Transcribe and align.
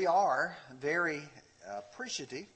we 0.00 0.06
are 0.06 0.56
very 0.80 1.20
appreciative 1.76 2.46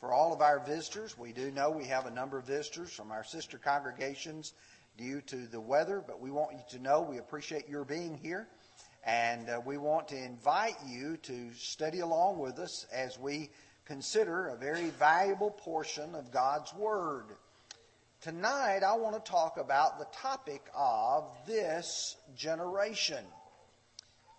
for 0.00 0.12
all 0.12 0.32
of 0.32 0.40
our 0.40 0.58
visitors. 0.58 1.16
We 1.16 1.32
do 1.32 1.52
know 1.52 1.70
we 1.70 1.84
have 1.84 2.06
a 2.06 2.10
number 2.10 2.36
of 2.36 2.48
visitors 2.48 2.92
from 2.92 3.12
our 3.12 3.22
sister 3.22 3.58
congregations 3.58 4.54
due 4.98 5.20
to 5.28 5.36
the 5.46 5.60
weather, 5.60 6.02
but 6.04 6.20
we 6.20 6.32
want 6.32 6.50
you 6.54 6.58
to 6.70 6.82
know 6.82 7.00
we 7.00 7.18
appreciate 7.18 7.68
your 7.68 7.84
being 7.84 8.18
here. 8.20 8.48
And 9.06 9.48
uh, 9.48 9.60
we 9.64 9.78
want 9.78 10.08
to 10.08 10.16
invite 10.16 10.74
you 10.84 11.16
to 11.18 11.52
study 11.54 12.00
along 12.00 12.40
with 12.40 12.58
us 12.58 12.86
as 12.92 13.16
we 13.16 13.50
consider 13.84 14.48
a 14.48 14.56
very 14.56 14.90
valuable 14.90 15.52
portion 15.52 16.16
of 16.16 16.32
God's 16.32 16.74
Word. 16.74 17.26
Tonight, 18.20 18.80
I 18.82 18.96
want 18.96 19.24
to 19.24 19.30
talk 19.30 19.58
about 19.58 20.00
the 20.00 20.06
topic 20.12 20.62
of 20.74 21.28
this 21.46 22.16
generation. 22.36 23.24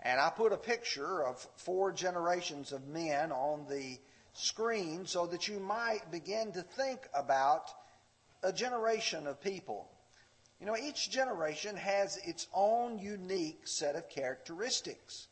And 0.03 0.19
I 0.19 0.29
put 0.29 0.51
a 0.51 0.57
picture 0.57 1.23
of 1.23 1.45
four 1.57 1.91
generations 1.91 2.71
of 2.71 2.87
men 2.87 3.31
on 3.31 3.65
the 3.69 3.99
screen 4.33 5.05
so 5.05 5.27
that 5.27 5.47
you 5.47 5.59
might 5.59 6.11
begin 6.11 6.51
to 6.53 6.63
think 6.63 7.07
about 7.13 7.71
a 8.41 8.51
generation 8.51 9.27
of 9.27 9.41
people. 9.41 9.87
You 10.59 10.65
know, 10.65 10.77
each 10.77 11.09
generation 11.11 11.75
has 11.75 12.17
its 12.17 12.47
own 12.53 12.99
unique 12.99 13.61
set 13.67 13.95
of 13.95 14.09
characteristics. 14.09 15.27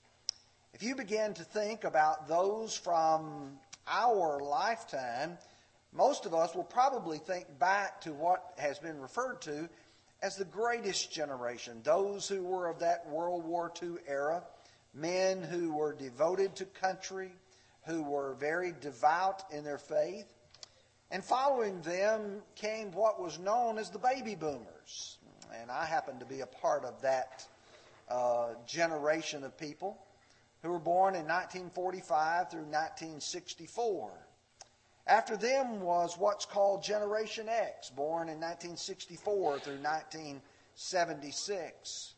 If 0.74 0.84
you 0.84 0.96
begin 0.96 1.34
to 1.36 1.44
think 1.44 1.84
about 1.84 2.28
those 2.28 2.76
from 2.76 3.60
our 3.88 4.40
lifetime, 4.40 5.38
most 5.94 6.26
of 6.28 6.36
us 6.36 6.54
will 6.54 6.64
probably 6.64 7.18
think 7.18 7.58
back 7.58 8.02
to 8.02 8.14
what 8.14 8.54
has 8.58 8.78
been 8.78 9.00
referred 9.02 9.42
to 9.42 9.68
as 10.22 10.36
the 10.36 10.46
greatest 10.46 11.12
generation, 11.12 11.82
those 11.84 12.28
who 12.28 12.44
were 12.44 12.68
of 12.68 12.80
that 12.80 13.08
World 13.08 13.46
War 13.46 13.72
II 13.82 13.94
era 14.08 14.44
men 14.94 15.42
who 15.42 15.74
were 15.74 15.94
devoted 15.94 16.56
to 16.56 16.66
country, 16.66 17.32
who 17.86 18.04
were 18.04 18.34
very 18.36 18.74
devout 18.82 19.44
in 19.52 19.64
their 19.64 19.78
faith. 19.78 20.34
And 21.12 21.24
following 21.24 21.82
them 21.82 22.42
came 22.56 22.92
what 22.92 23.22
was 23.22 23.40
known 23.40 23.78
as 23.78 23.90
the 23.90 24.00
baby 24.00 24.36
boomers. 24.36 25.18
And 25.60 25.72
I 25.72 25.86
happen 25.86 26.20
to 26.20 26.26
be 26.26 26.42
a 26.42 26.46
part 26.46 26.86
of 26.86 27.02
that 27.02 27.48
uh, 28.10 28.50
generation 28.68 29.44
of 29.44 29.58
people 29.58 29.98
who 30.62 30.70
were 30.70 30.80
born 30.80 31.16
in 31.16 31.26
1945 31.26 32.52
through 32.52 32.62
1964. 32.62 34.12
After 35.08 35.38
them 35.38 35.82
was 35.82 36.18
what's 36.18 36.46
called 36.46 36.84
Generation 36.84 37.50
X, 37.50 37.90
born 37.90 38.30
in 38.30 38.40
1964 38.40 39.60
through 39.60 39.82
1976. 39.82 42.14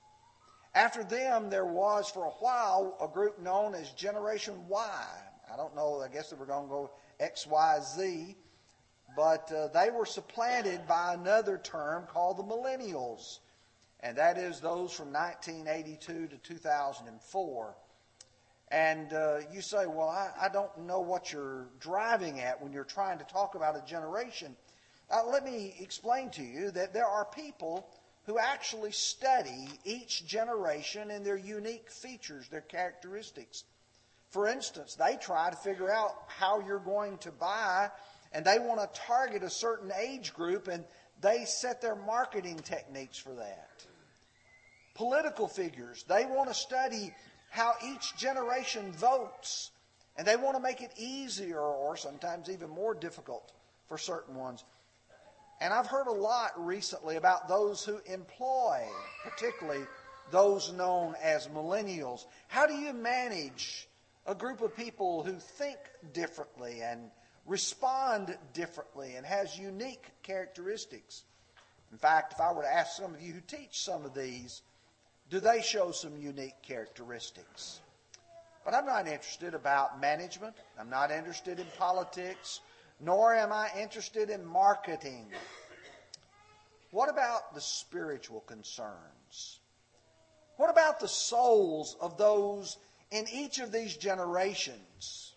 After 0.74 1.04
them, 1.04 1.50
there 1.50 1.66
was 1.66 2.10
for 2.10 2.26
a 2.26 2.30
while 2.30 2.98
a 3.02 3.08
group 3.08 3.40
known 3.40 3.76
as 3.76 3.92
Generation 3.92 4.56
Y. 4.70 5.06
I 5.52 5.58
don't 5.58 5.76
know, 5.76 6.02
I 6.02 6.08
guess 6.08 6.30
they 6.30 6.38
were 6.38 6.46
going 6.46 6.64
to 6.64 6.70
go 6.70 6.92
X, 7.20 7.46
Y, 7.46 7.80
Z, 7.84 8.36
but 9.16 9.52
uh, 9.52 9.68
they 9.68 9.90
were 9.90 10.06
supplanted 10.06 10.88
by 10.88 11.14
another 11.14 11.58
term 11.58 12.06
called 12.08 12.38
the 12.38 12.44
Millennials, 12.44 13.40
and 14.00 14.18
that 14.18 14.38
is 14.38 14.62
those 14.62 14.94
from 14.94 15.12
1982 15.12 16.28
to 16.28 16.38
2004. 16.38 17.76
And 18.70 19.12
uh, 19.12 19.40
you 19.52 19.62
say, 19.62 19.86
well, 19.86 20.08
I, 20.08 20.30
I, 20.42 20.48
don't 20.48 20.76
know 20.80 21.02
what 21.02 21.34
you're 21.34 21.68
driving 21.82 22.40
at 22.40 22.62
when 22.62 22.72
you're 22.72 22.86
trying 22.86 23.18
to 23.18 23.26
talk 23.26 23.56
about 23.56 23.76
a 23.76 23.86
generation. 23.86 24.56
Uh, 25.10 25.24
let 25.30 25.44
me 25.44 25.76
explain 25.82 26.30
to 26.30 26.42
you 26.42 26.72
that 26.72 26.94
there 26.94 27.06
are 27.06 27.26
people 27.26 27.86
who 28.26 28.38
actually 28.38 28.92
study 28.92 29.68
each 29.84 30.26
generation 30.26 31.12
and 31.12 31.26
their 31.26 31.38
unique 31.38 31.90
features, 31.90 32.48
their 32.50 32.62
characteristics. 32.62 33.64
For 34.30 34.48
instance, 34.48 34.96
they 34.96 35.18
try 35.18 35.50
to 35.50 35.56
figure 35.56 35.92
out 35.92 36.16
how 36.28 36.60
you're 36.62 36.80
going 36.80 37.18
to 37.20 37.32
buy, 37.32 37.90
and 38.32 38.46
they 38.46 38.60
want 38.60 38.80
to 38.80 39.02
target 39.02 39.44
a 39.44 39.50
certain 39.50 39.92
age 40.00 40.34
group, 40.34 40.68
and 40.68 40.86
they 41.20 41.46
set 41.46 41.82
their 41.82 41.96
marketing 41.96 42.60
techniques 42.60 43.18
for 43.18 43.34
that. 43.34 43.86
Political 44.94 45.48
figures, 45.48 46.06
they 46.08 46.26
want 46.26 46.48
to 46.48 46.54
study 46.54 47.14
how 47.50 47.74
each 47.84 48.16
generation 48.18 48.92
votes, 48.94 49.72
and 50.16 50.26
they 50.26 50.36
want 50.36 50.56
to 50.56 50.62
make 50.62 50.82
it 50.82 50.92
easier 50.98 51.60
or 51.60 51.98
sometimes 51.98 52.50
even 52.50 52.70
more 52.70 52.94
difficult 52.94 53.52
for 53.88 53.98
certain 53.98 54.36
ones. 54.36 54.64
And 55.62 55.72
I've 55.72 55.86
heard 55.86 56.08
a 56.08 56.12
lot 56.12 56.54
recently 56.58 57.18
about 57.18 57.48
those 57.48 57.86
who 57.86 58.02
employ, 58.08 58.84
particularly 59.24 59.86
those 60.32 60.74
known 60.74 61.14
as 61.22 61.48
millennials. 61.50 62.26
How 62.48 62.66
do 62.66 62.74
you 62.74 62.94
manage 62.94 63.88
a 64.26 64.34
group 64.34 64.62
of 64.62 64.76
people 64.76 65.24
who 65.24 65.34
think 65.34 65.78
differently 66.14 66.82
and 66.82 67.12
respond 67.46 68.36
differently 68.54 69.16
and 69.16 69.26
has 69.26 69.56
unique 69.56 70.06
characteristics? 70.24 71.26
In 71.92 72.00
fact, 72.00 72.34
if 72.34 72.42
I 72.42 72.52
were 72.54 72.64
to 72.64 72.74
ask 72.74 72.98
some 72.98 73.14
of 73.14 73.22
you 73.22 73.34
who 73.34 73.42
teach 73.42 73.84
some 73.84 74.04
of 74.04 74.16
these, 74.16 74.64
do 75.30 75.40
they 75.40 75.62
show 75.62 75.92
some 75.92 76.18
unique 76.18 76.60
characteristics? 76.64 77.82
But 78.66 78.74
I'm 78.74 78.88
not 78.88 79.08
interested 79.08 79.54
about 79.54 80.02
management. 80.02 80.56
I'm 80.80 80.90
not 80.90 81.12
interested 81.12 81.60
in 81.60 81.68
politics 81.78 82.62
nor 83.02 83.34
am 83.34 83.52
I 83.52 83.70
interested 83.80 84.30
in 84.30 84.46
marketing. 84.46 85.28
What 86.92 87.10
about 87.10 87.56
the 87.56 87.62
spiritual 87.62 88.42
concerns? 88.42 89.60
What 90.58 90.70
about 90.70 91.00
the 91.00 91.08
souls 91.08 91.98
of 92.00 92.18
those 92.18 92.78
in 93.10 93.26
each 93.34 93.60
of 93.60 93.72
these 93.72 93.98
generations? 93.98 95.34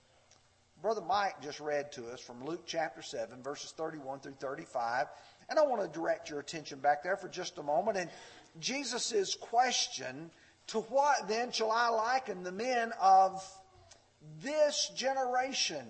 Brother 0.82 1.00
Mike 1.00 1.40
just 1.40 1.60
read 1.60 1.92
to 1.92 2.08
us 2.08 2.20
from 2.20 2.44
Luke 2.44 2.64
chapter 2.66 3.00
7, 3.00 3.42
verses 3.42 3.72
31 3.74 4.20
through 4.20 4.36
35. 4.38 5.06
And 5.48 5.58
I 5.58 5.62
want 5.62 5.80
to 5.80 5.98
direct 5.98 6.28
your 6.28 6.40
attention 6.40 6.78
back 6.80 7.02
there 7.02 7.16
for 7.16 7.28
just 7.28 7.56
a 7.56 7.62
moment. 7.62 7.96
And 7.96 8.10
Jesus' 8.60 9.34
question 9.40 10.30
to 10.68 10.80
what 10.80 11.28
then 11.28 11.52
shall 11.52 11.70
I 11.70 11.88
liken 11.88 12.42
the 12.42 12.52
men 12.52 12.92
of 13.00 13.42
this 14.42 14.90
generation? 14.94 15.86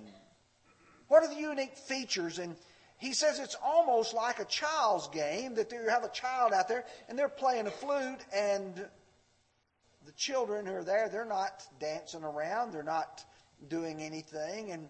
What 1.08 1.22
are 1.22 1.28
the 1.28 1.40
unique 1.40 1.76
features? 1.76 2.38
And 2.38 2.56
he 2.98 3.12
says 3.12 3.38
it's 3.38 3.56
almost 3.62 4.14
like 4.14 4.38
a 4.38 4.44
child's 4.44 5.08
game 5.08 5.54
that 5.54 5.72
you 5.72 5.88
have 5.88 6.04
a 6.04 6.08
child 6.08 6.52
out 6.52 6.68
there 6.68 6.84
and 7.08 7.18
they're 7.18 7.28
playing 7.28 7.66
a 7.66 7.70
flute 7.70 8.20
and 8.34 8.86
the 10.06 10.12
children 10.12 10.66
who 10.66 10.74
are 10.74 10.84
there, 10.84 11.08
they're 11.08 11.24
not 11.24 11.62
dancing 11.80 12.24
around, 12.24 12.72
they're 12.72 12.82
not 12.82 13.24
doing 13.68 14.00
anything. 14.00 14.70
And 14.70 14.88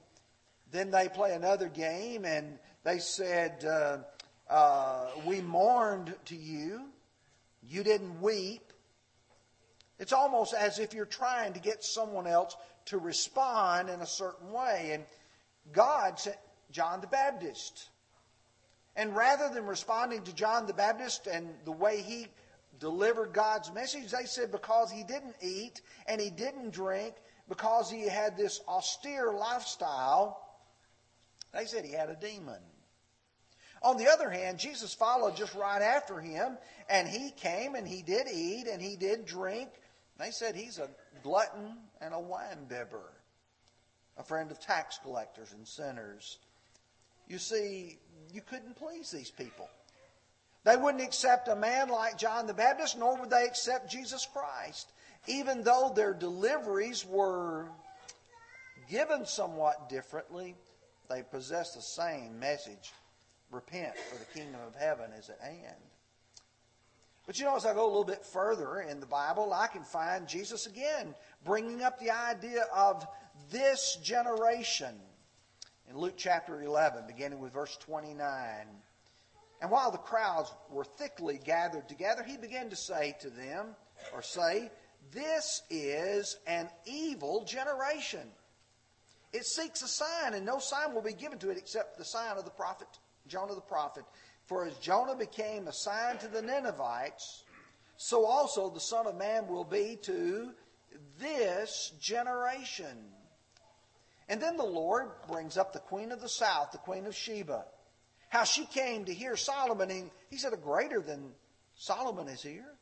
then 0.73 0.91
they 0.91 1.09
play 1.09 1.35
another 1.35 1.69
game 1.69 2.25
and 2.25 2.59
they 2.83 2.99
said, 2.99 3.65
uh, 3.65 3.99
uh, 4.53 5.11
We 5.25 5.41
mourned 5.41 6.15
to 6.27 6.37
you, 6.37 6.87
you 7.63 7.83
didn't 7.83 8.21
weep. 8.21 8.73
It's 9.99 10.13
almost 10.13 10.55
as 10.55 10.81
if 10.81 10.93
you're 10.93 11.07
trying 11.07 11.53
to 11.53 11.61
get 11.61 11.85
someone 11.85 12.27
else 12.27 12.57
to 12.87 12.99
respond 12.99 13.89
in 13.89 14.01
a 14.01 14.07
certain 14.07 14.51
way. 14.51 14.91
And 14.93 15.05
God 15.73 16.19
sent 16.19 16.37
John 16.71 17.01
the 17.01 17.07
Baptist. 17.07 17.89
And 18.97 19.17
rather 19.17 19.53
than 19.53 19.67
responding 19.67 20.23
to 20.23 20.35
John 20.35 20.67
the 20.67 20.75
Baptist 20.75 21.27
and 21.27 21.49
the 21.65 21.73
way 21.73 22.01
he 22.01 22.29
delivered 22.79 23.33
God's 23.33 23.73
message, 23.73 24.11
they 24.11 24.25
said 24.25 24.53
because 24.53 24.91
he 24.91 25.03
didn't 25.03 25.37
eat 25.43 25.81
and 26.07 26.21
he 26.21 26.31
didn't 26.31 26.71
drink, 26.71 27.15
because 27.49 27.91
he 27.91 28.09
had 28.09 28.37
this 28.37 28.61
austere 28.67 29.33
lifestyle, 29.33 30.41
they 31.53 31.67
said 31.67 31.85
he 31.85 31.93
had 31.93 32.09
a 32.09 32.17
demon. 32.17 32.61
On 33.83 33.99
the 33.99 34.09
other 34.09 34.31
hand, 34.31 34.59
Jesus 34.59 34.95
followed 34.95 35.37
just 35.37 35.55
right 35.55 35.83
after 35.83 36.19
him, 36.19 36.57
and 36.89 37.07
he 37.07 37.31
came 37.33 37.75
and 37.75 37.87
he 37.87 38.03
did 38.03 38.29
eat 38.33 38.67
and 38.67 38.81
he 38.81 38.97
did 38.97 39.27
drink. 39.27 39.69
They 40.19 40.31
said 40.31 40.57
he's 40.57 40.79
a 40.79 40.89
glutton 41.23 41.77
and 42.01 42.15
a 42.15 42.21
wine 42.21 42.65
bibber 42.69 43.13
a 44.17 44.23
friend 44.23 44.51
of 44.51 44.61
tax 44.61 44.99
collectors 45.03 45.53
and 45.53 45.67
sinners. 45.67 46.39
You 47.29 47.39
see, 47.39 47.99
you 48.33 48.41
couldn't 48.41 48.77
please 48.77 49.11
these 49.11 49.31
people. 49.31 49.69
They 50.65 50.77
wouldn't 50.77 51.03
accept 51.03 51.49
a 51.49 51.57
man 51.57 51.89
like 51.89 52.17
John 52.17 52.47
the 52.47 52.55
Baptist, 52.55 52.99
nor 52.99 53.17
would 53.19 53.31
they 53.31 53.45
accept 53.45 53.91
Jesus 53.91 54.27
Christ, 54.33 54.93
even 55.27 55.63
though 55.63 55.93
their 55.95 56.15
deliveries 56.15 57.05
were 57.05 57.69
given 58.89 59.27
somewhat 59.27 59.89
differently. 59.89 60.55
They 61.11 61.23
possess 61.23 61.75
the 61.75 61.83
same 61.83 62.39
message 62.41 62.93
repent, 63.51 63.97
for 63.97 64.19
the 64.19 64.39
kingdom 64.39 64.61
of 64.67 64.75
heaven 64.75 65.13
is 65.13 65.31
at 65.31 65.41
hand. 65.41 65.77
But 67.27 67.39
you 67.39 67.45
know, 67.45 67.57
as 67.57 67.65
I 67.65 67.73
go 67.73 67.85
a 67.85 67.89
little 67.89 68.05
bit 68.05 68.25
further 68.25 68.81
in 68.81 69.01
the 69.01 69.07
Bible, 69.07 69.53
I 69.53 69.67
can 69.67 69.83
find 69.83 70.27
Jesus 70.27 70.67
again 70.67 71.15
bringing 71.45 71.83
up 71.83 71.99
the 71.99 72.11
idea 72.11 72.65
of 72.75 73.07
this 73.51 73.99
generation 74.03 74.95
in 75.89 75.97
Luke 75.97 76.15
chapter 76.17 76.63
11, 76.63 77.05
beginning 77.07 77.41
with 77.41 77.53
verse 77.53 77.77
29. 77.79 78.67
And 79.61 79.71
while 79.71 79.91
the 79.91 79.99
crowds 79.99 80.53
were 80.71 80.85
thickly 80.85 81.41
gathered 81.43 81.89
together, 81.89 82.23
he 82.23 82.37
began 82.37 82.71
to 82.71 82.77
say 82.77 83.17
to 83.21 83.31
them, 83.31 83.77
or 84.13 84.23
say, 84.23 84.71
This 85.13 85.63
is 85.71 86.37
an 86.47 86.69
evil 86.87 87.45
generation. 87.45 88.29
It 89.33 89.47
seeks 89.47 89.83
a 89.83 89.89
sign, 89.89 90.35
and 90.35 90.47
no 90.47 90.59
sign 90.59 90.95
will 90.95 91.03
be 91.03 91.13
given 91.13 91.39
to 91.39 91.51
it 91.51 91.59
except 91.59 91.99
the 91.99 92.05
sign 92.05 92.37
of 92.37 92.45
the 92.45 92.51
prophet, 92.51 92.89
Jonah 93.27 93.55
the 93.55 93.61
prophet. 93.61 94.05
For 94.47 94.67
as 94.67 94.77
Jonah 94.77 95.17
became 95.17 95.67
a 95.67 95.73
sign 95.73 96.19
to 96.19 96.29
the 96.29 96.43
Ninevites, 96.43 97.45
so 97.97 98.27
also 98.27 98.69
the 98.69 98.81
Son 98.81 99.07
of 99.07 99.17
Man 99.17 99.47
will 99.49 99.65
be 99.65 99.99
to 100.03 100.51
this 101.19 101.93
generation. 102.01 102.99
And 104.29 104.41
then 104.41 104.57
the 104.57 104.65
Lord 104.65 105.11
brings 105.29 105.57
up 105.57 105.73
the 105.73 105.81
queen 105.81 106.13
of 106.13 106.21
the 106.21 106.29
south, 106.29 106.73
the 106.73 106.79
queen 106.79 107.07
of 107.07 107.15
Sheba. 107.15 107.65
How 108.31 108.45
she 108.45 108.67
came 108.67 109.05
to 109.05 109.15
hear 109.15 109.37
Solomon, 109.37 109.91
and 109.91 110.11
he 110.31 110.39
said, 110.39 110.53
A 110.53 110.57
greater 110.57 111.01
than 111.01 111.33
Solomon 111.75 112.29
is 112.29 112.43
here. 112.43 112.75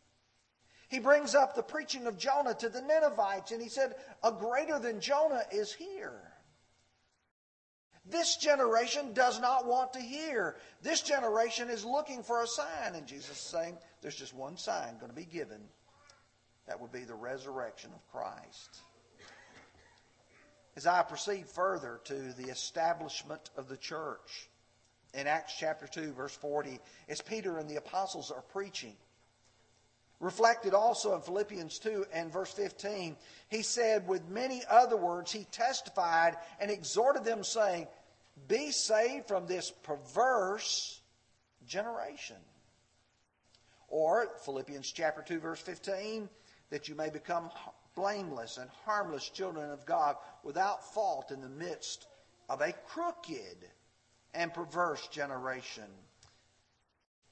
He 0.88 0.98
brings 0.98 1.34
up 1.34 1.54
the 1.54 1.62
preaching 1.62 2.06
of 2.06 2.18
Jonah 2.18 2.54
to 2.54 2.68
the 2.68 2.82
Ninevites, 2.82 3.50
and 3.50 3.62
he 3.62 3.68
said, 3.68 3.94
A 4.22 4.30
greater 4.30 4.78
than 4.78 5.00
Jonah 5.00 5.42
is 5.50 5.72
here. 5.72 6.32
This 8.04 8.36
generation 8.36 9.12
does 9.12 9.40
not 9.40 9.66
want 9.66 9.92
to 9.92 10.00
hear. 10.00 10.56
This 10.82 11.02
generation 11.02 11.70
is 11.70 11.84
looking 11.84 12.22
for 12.22 12.42
a 12.42 12.46
sign. 12.46 12.94
And 12.94 13.06
Jesus 13.06 13.30
is 13.30 13.38
saying, 13.38 13.78
There's 14.00 14.16
just 14.16 14.34
one 14.34 14.56
sign 14.56 14.98
going 14.98 15.10
to 15.10 15.16
be 15.16 15.24
given. 15.24 15.60
That 16.66 16.80
would 16.80 16.92
be 16.92 17.04
the 17.04 17.14
resurrection 17.14 17.90
of 17.94 18.06
Christ. 18.10 18.82
As 20.74 20.86
I 20.86 21.02
proceed 21.02 21.48
further 21.48 22.00
to 22.04 22.32
the 22.32 22.50
establishment 22.50 23.50
of 23.56 23.68
the 23.68 23.76
church, 23.76 24.48
in 25.14 25.26
Acts 25.26 25.54
chapter 25.58 25.86
2, 25.86 26.12
verse 26.12 26.34
40, 26.34 26.80
as 27.08 27.20
Peter 27.20 27.58
and 27.58 27.68
the 27.68 27.76
apostles 27.76 28.30
are 28.30 28.40
preaching, 28.40 28.96
reflected 30.20 30.72
also 30.72 31.14
in 31.14 31.20
Philippians 31.20 31.78
2 31.80 32.06
and 32.12 32.32
verse 32.32 32.50
15, 32.52 33.16
he 33.48 33.62
said, 33.62 34.08
with 34.08 34.26
many 34.28 34.62
other 34.70 34.96
words, 34.96 35.30
he 35.30 35.44
testified 35.50 36.36
and 36.60 36.70
exhorted 36.70 37.24
them, 37.24 37.44
saying, 37.44 37.86
Be 38.48 38.70
saved 38.70 39.28
from 39.28 39.46
this 39.46 39.70
perverse 39.70 41.00
generation. 41.66 42.36
Or, 43.88 44.28
Philippians 44.46 44.90
chapter 44.90 45.20
2, 45.20 45.38
verse 45.40 45.60
15, 45.60 46.30
that 46.70 46.88
you 46.88 46.94
may 46.94 47.10
become 47.10 47.50
blameless 47.94 48.58
and 48.58 48.70
harmless 48.84 49.28
children 49.28 49.70
of 49.70 49.86
God 49.86 50.16
without 50.42 50.92
fault 50.94 51.30
in 51.30 51.40
the 51.40 51.48
midst 51.48 52.06
of 52.48 52.60
a 52.60 52.72
crooked 52.88 53.56
and 54.34 54.52
perverse 54.52 55.06
generation. 55.08 55.88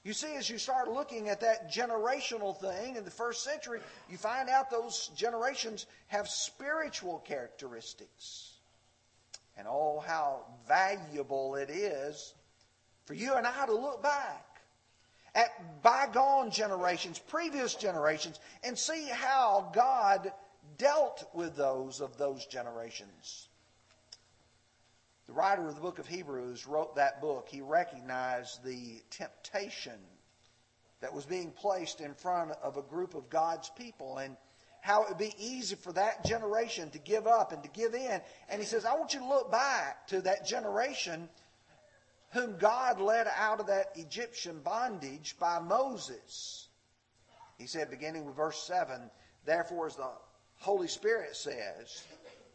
You 0.02 0.14
see, 0.14 0.34
as 0.36 0.48
you 0.48 0.56
start 0.56 0.90
looking 0.90 1.28
at 1.28 1.40
that 1.42 1.70
generational 1.70 2.58
thing 2.58 2.96
in 2.96 3.04
the 3.04 3.10
first 3.10 3.44
century, 3.44 3.80
you 4.08 4.16
find 4.16 4.48
out 4.48 4.70
those 4.70 5.10
generations 5.14 5.86
have 6.06 6.26
spiritual 6.26 7.18
characteristics. 7.18 8.54
And 9.58 9.66
oh, 9.68 10.02
how 10.06 10.46
valuable 10.66 11.56
it 11.56 11.68
is 11.68 12.32
for 13.04 13.12
you 13.12 13.34
and 13.34 13.46
I 13.46 13.66
to 13.66 13.74
look 13.74 14.02
back 14.02 14.46
at 15.34 15.82
bygone 15.82 16.50
generations, 16.50 17.18
previous 17.18 17.74
generations, 17.74 18.40
and 18.64 18.78
see 18.78 19.06
how 19.06 19.70
God 19.74 20.32
dealt 20.80 21.28
with 21.34 21.56
those 21.56 22.00
of 22.00 22.16
those 22.16 22.46
generations. 22.46 23.48
The 25.26 25.34
writer 25.34 25.68
of 25.68 25.74
the 25.74 25.80
book 25.80 25.98
of 25.98 26.08
Hebrews 26.08 26.66
wrote 26.66 26.96
that 26.96 27.20
book. 27.20 27.48
He 27.48 27.60
recognized 27.60 28.64
the 28.64 29.02
temptation 29.10 30.00
that 31.02 31.12
was 31.12 31.26
being 31.26 31.50
placed 31.52 32.00
in 32.00 32.14
front 32.14 32.52
of 32.62 32.78
a 32.78 32.82
group 32.82 33.14
of 33.14 33.28
God's 33.28 33.70
people 33.76 34.18
and 34.18 34.36
how 34.80 35.02
it 35.02 35.10
would 35.10 35.18
be 35.18 35.34
easy 35.38 35.76
for 35.76 35.92
that 35.92 36.24
generation 36.24 36.88
to 36.90 36.98
give 36.98 37.26
up 37.26 37.52
and 37.52 37.62
to 37.62 37.68
give 37.68 37.94
in. 37.94 38.20
And 38.48 38.60
he 38.60 38.66
says, 38.66 38.86
I 38.86 38.94
want 38.94 39.12
you 39.12 39.20
to 39.20 39.28
look 39.28 39.52
back 39.52 40.06
to 40.08 40.22
that 40.22 40.46
generation 40.46 41.28
whom 42.30 42.56
God 42.56 43.00
led 43.00 43.28
out 43.36 43.60
of 43.60 43.66
that 43.66 43.92
Egyptian 43.96 44.60
bondage 44.60 45.36
by 45.38 45.58
Moses. 45.58 46.68
He 47.58 47.66
said, 47.66 47.90
beginning 47.90 48.24
with 48.24 48.36
verse 48.36 48.62
7, 48.62 49.10
Therefore, 49.44 49.86
as 49.86 49.96
the 49.96 50.10
Holy 50.60 50.88
Spirit 50.88 51.36
says, 51.36 52.04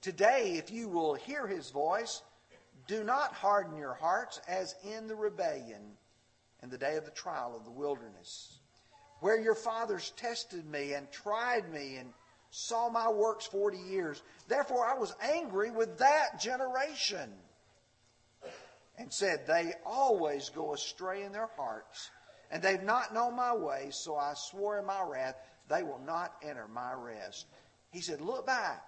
Today, 0.01 0.53
if 0.57 0.69
you 0.69 0.87
will 0.87 1.15
hear 1.15 1.47
his 1.47 1.71
voice, 1.71 2.21
do 2.87 3.03
not 3.03 3.33
harden 3.33 3.77
your 3.77 3.95
hearts 3.95 4.39
as 4.47 4.75
in 4.83 5.07
the 5.07 5.15
rebellion 5.15 5.97
in 6.61 6.69
the 6.69 6.77
day 6.77 6.97
of 6.97 7.05
the 7.05 7.11
trial 7.11 7.55
of 7.55 7.65
the 7.65 7.71
wilderness, 7.71 8.59
where 9.21 9.39
your 9.39 9.55
fathers 9.55 10.13
tested 10.17 10.65
me 10.67 10.93
and 10.93 11.11
tried 11.11 11.71
me 11.71 11.95
and 11.95 12.13
saw 12.51 12.89
my 12.89 13.09
works 13.09 13.47
40 13.47 13.77
years. 13.77 14.21
Therefore, 14.47 14.85
I 14.85 14.97
was 14.97 15.15
angry 15.21 15.71
with 15.71 15.97
that 15.97 16.39
generation 16.39 17.31
and 18.99 19.11
said, 19.11 19.47
They 19.47 19.73
always 19.83 20.49
go 20.49 20.75
astray 20.75 21.23
in 21.23 21.31
their 21.31 21.49
hearts, 21.57 22.11
and 22.51 22.61
they've 22.61 22.83
not 22.83 23.15
known 23.15 23.35
my 23.35 23.55
ways, 23.55 23.95
so 23.95 24.15
I 24.15 24.33
swore 24.35 24.77
in 24.77 24.85
my 24.85 25.01
wrath, 25.01 25.35
they 25.67 25.81
will 25.81 26.01
not 26.05 26.35
enter 26.43 26.67
my 26.67 26.93
rest. 26.93 27.47
He 27.95 28.01
said, 28.01 28.19
Look 28.19 28.45
back. 28.45 28.83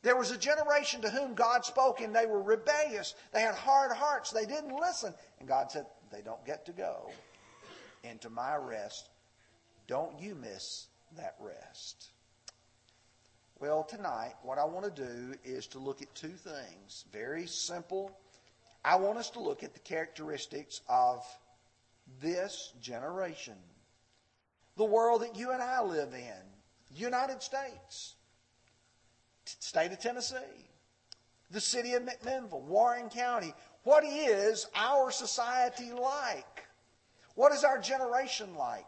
There 0.00 0.16
was 0.16 0.30
a 0.30 0.38
generation 0.38 1.02
to 1.02 1.10
whom 1.10 1.34
God 1.34 1.62
spoke, 1.62 2.00
and 2.00 2.16
they 2.16 2.24
were 2.24 2.42
rebellious. 2.42 3.14
They 3.34 3.42
had 3.42 3.54
hard 3.54 3.92
hearts. 3.92 4.30
They 4.30 4.46
didn't 4.46 4.74
listen. 4.74 5.12
And 5.38 5.46
God 5.46 5.70
said, 5.70 5.84
They 6.10 6.22
don't 6.22 6.42
get 6.46 6.64
to 6.64 6.72
go 6.72 7.10
into 8.02 8.30
my 8.30 8.56
rest. 8.56 9.10
Don't 9.86 10.18
you 10.18 10.34
miss 10.34 10.86
that 11.18 11.36
rest. 11.38 12.12
Well, 13.58 13.84
tonight, 13.84 14.36
what 14.42 14.56
I 14.56 14.64
want 14.64 14.86
to 14.86 15.04
do 15.04 15.34
is 15.44 15.66
to 15.66 15.78
look 15.78 16.00
at 16.00 16.14
two 16.14 16.28
things. 16.28 17.04
Very 17.12 17.46
simple. 17.46 18.10
I 18.82 18.96
want 18.96 19.18
us 19.18 19.28
to 19.30 19.40
look 19.40 19.62
at 19.62 19.74
the 19.74 19.80
characteristics 19.80 20.80
of 20.88 21.26
this 22.22 22.72
generation. 22.80 23.58
The 24.78 24.86
world 24.86 25.20
that 25.20 25.36
you 25.36 25.50
and 25.50 25.62
I 25.62 25.82
live 25.82 26.14
in, 26.14 26.96
United 26.96 27.42
States 27.42 28.14
state 29.58 29.92
of 29.92 29.98
Tennessee, 29.98 30.36
the 31.50 31.60
city 31.60 31.94
of 31.94 32.02
McMinnville, 32.02 32.62
Warren 32.62 33.08
County. 33.08 33.52
What 33.82 34.04
is 34.04 34.66
our 34.74 35.10
society 35.10 35.90
like? 35.92 36.64
What 37.34 37.52
is 37.52 37.64
our 37.64 37.78
generation 37.78 38.54
like? 38.54 38.86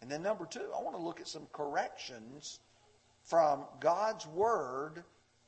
And 0.00 0.10
then, 0.10 0.22
number 0.22 0.46
two, 0.46 0.70
I 0.76 0.82
want 0.82 0.96
to 0.96 1.02
look 1.02 1.20
at 1.20 1.28
some 1.28 1.46
corrections 1.52 2.60
from 3.22 3.64
God's 3.78 4.26
Word 4.26 5.04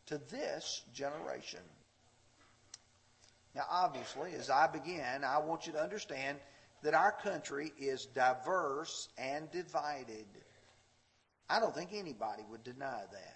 to 0.07 0.19
this 0.31 0.83
generation. 0.93 1.61
Now, 3.55 3.65
obviously, 3.71 4.33
as 4.35 4.51
I 4.51 4.67
begin, 4.67 5.25
I 5.25 5.39
want 5.39 5.67
you 5.67 5.73
to 5.73 5.83
understand 5.83 6.39
that 6.83 6.95
our 6.95 7.13
country 7.13 7.73
is 7.79 8.07
diverse 8.07 9.09
and 9.17 9.51
divided. 9.51 10.27
I 11.49 11.61
don't 11.61 11.75
think 11.75 11.91
anybody 11.93 12.43
would 12.51 12.63
deny 12.63 13.03
that. 13.11 13.34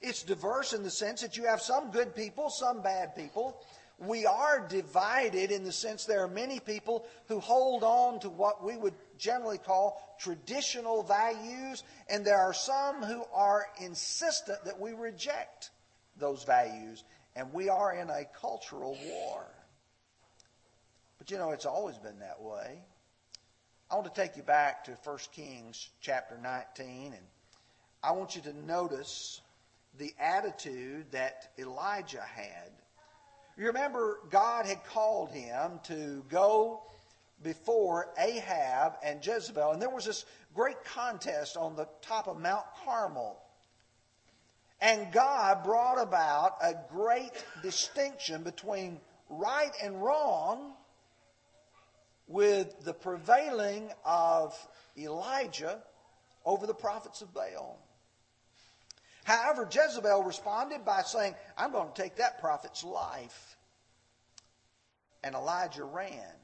It's 0.00 0.22
diverse 0.22 0.72
in 0.72 0.82
the 0.82 0.90
sense 0.90 1.20
that 1.20 1.36
you 1.36 1.44
have 1.46 1.60
some 1.60 1.90
good 1.90 2.14
people, 2.14 2.48
some 2.48 2.80
bad 2.80 3.14
people. 3.14 3.60
We 3.98 4.24
are 4.24 4.66
divided 4.66 5.50
in 5.50 5.62
the 5.62 5.72
sense 5.72 6.06
there 6.06 6.22
are 6.22 6.28
many 6.28 6.58
people 6.58 7.04
who 7.28 7.38
hold 7.38 7.82
on 7.84 8.18
to 8.20 8.30
what 8.30 8.64
we 8.64 8.76
would 8.76 8.94
generally 9.18 9.58
call 9.58 10.16
traditional 10.18 11.02
values, 11.02 11.82
and 12.08 12.24
there 12.24 12.38
are 12.38 12.54
some 12.54 13.02
who 13.02 13.22
are 13.34 13.66
insistent 13.78 14.64
that 14.64 14.80
we 14.80 14.94
reject 14.94 15.70
those 16.16 16.44
values, 16.44 17.04
and 17.36 17.52
we 17.52 17.68
are 17.68 17.92
in 17.92 18.08
a 18.08 18.24
cultural 18.40 18.96
war. 19.04 19.44
But 21.18 21.30
you 21.30 21.36
know, 21.36 21.50
it's 21.50 21.66
always 21.66 21.98
been 21.98 22.20
that 22.20 22.40
way. 22.40 22.82
I 23.90 23.96
want 23.96 24.14
to 24.14 24.20
take 24.20 24.34
you 24.36 24.42
back 24.42 24.84
to 24.84 24.92
1 25.04 25.18
Kings 25.32 25.90
chapter 26.00 26.38
19, 26.42 27.12
and 27.12 27.26
I 28.02 28.12
want 28.12 28.34
you 28.34 28.40
to 28.42 28.66
notice 28.66 29.42
the 29.98 30.14
attitude 30.18 31.10
that 31.12 31.50
Elijah 31.58 32.22
had. 32.22 32.70
You 33.56 33.66
remember, 33.66 34.20
God 34.30 34.66
had 34.66 34.84
called 34.84 35.30
him 35.30 35.80
to 35.84 36.24
go 36.30 36.82
before 37.42 38.08
Ahab 38.18 38.94
and 39.02 39.24
Jezebel, 39.24 39.72
and 39.72 39.82
there 39.82 39.90
was 39.90 40.04
this 40.04 40.24
great 40.54 40.82
contest 40.84 41.56
on 41.56 41.76
the 41.76 41.88
top 42.02 42.28
of 42.28 42.40
Mount 42.40 42.64
Carmel. 42.84 43.36
And 44.80 45.12
God 45.12 45.62
brought 45.62 46.00
about 46.00 46.56
a 46.62 46.74
great 46.90 47.32
distinction 47.62 48.42
between 48.42 48.98
right 49.28 49.72
and 49.82 50.02
wrong 50.02 50.72
with 52.26 52.80
the 52.84 52.94
prevailing 52.94 53.90
of 54.04 54.56
Elijah 54.96 55.82
over 56.44 56.66
the 56.66 56.74
prophets 56.74 57.20
of 57.20 57.34
Baal. 57.34 57.78
However, 59.30 59.68
Jezebel 59.70 60.24
responded 60.24 60.84
by 60.84 61.02
saying, 61.02 61.36
I'm 61.56 61.70
going 61.70 61.92
to 61.92 62.02
take 62.02 62.16
that 62.16 62.40
prophet's 62.40 62.82
life. 62.82 63.56
And 65.22 65.36
Elijah 65.36 65.84
ran. 65.84 66.34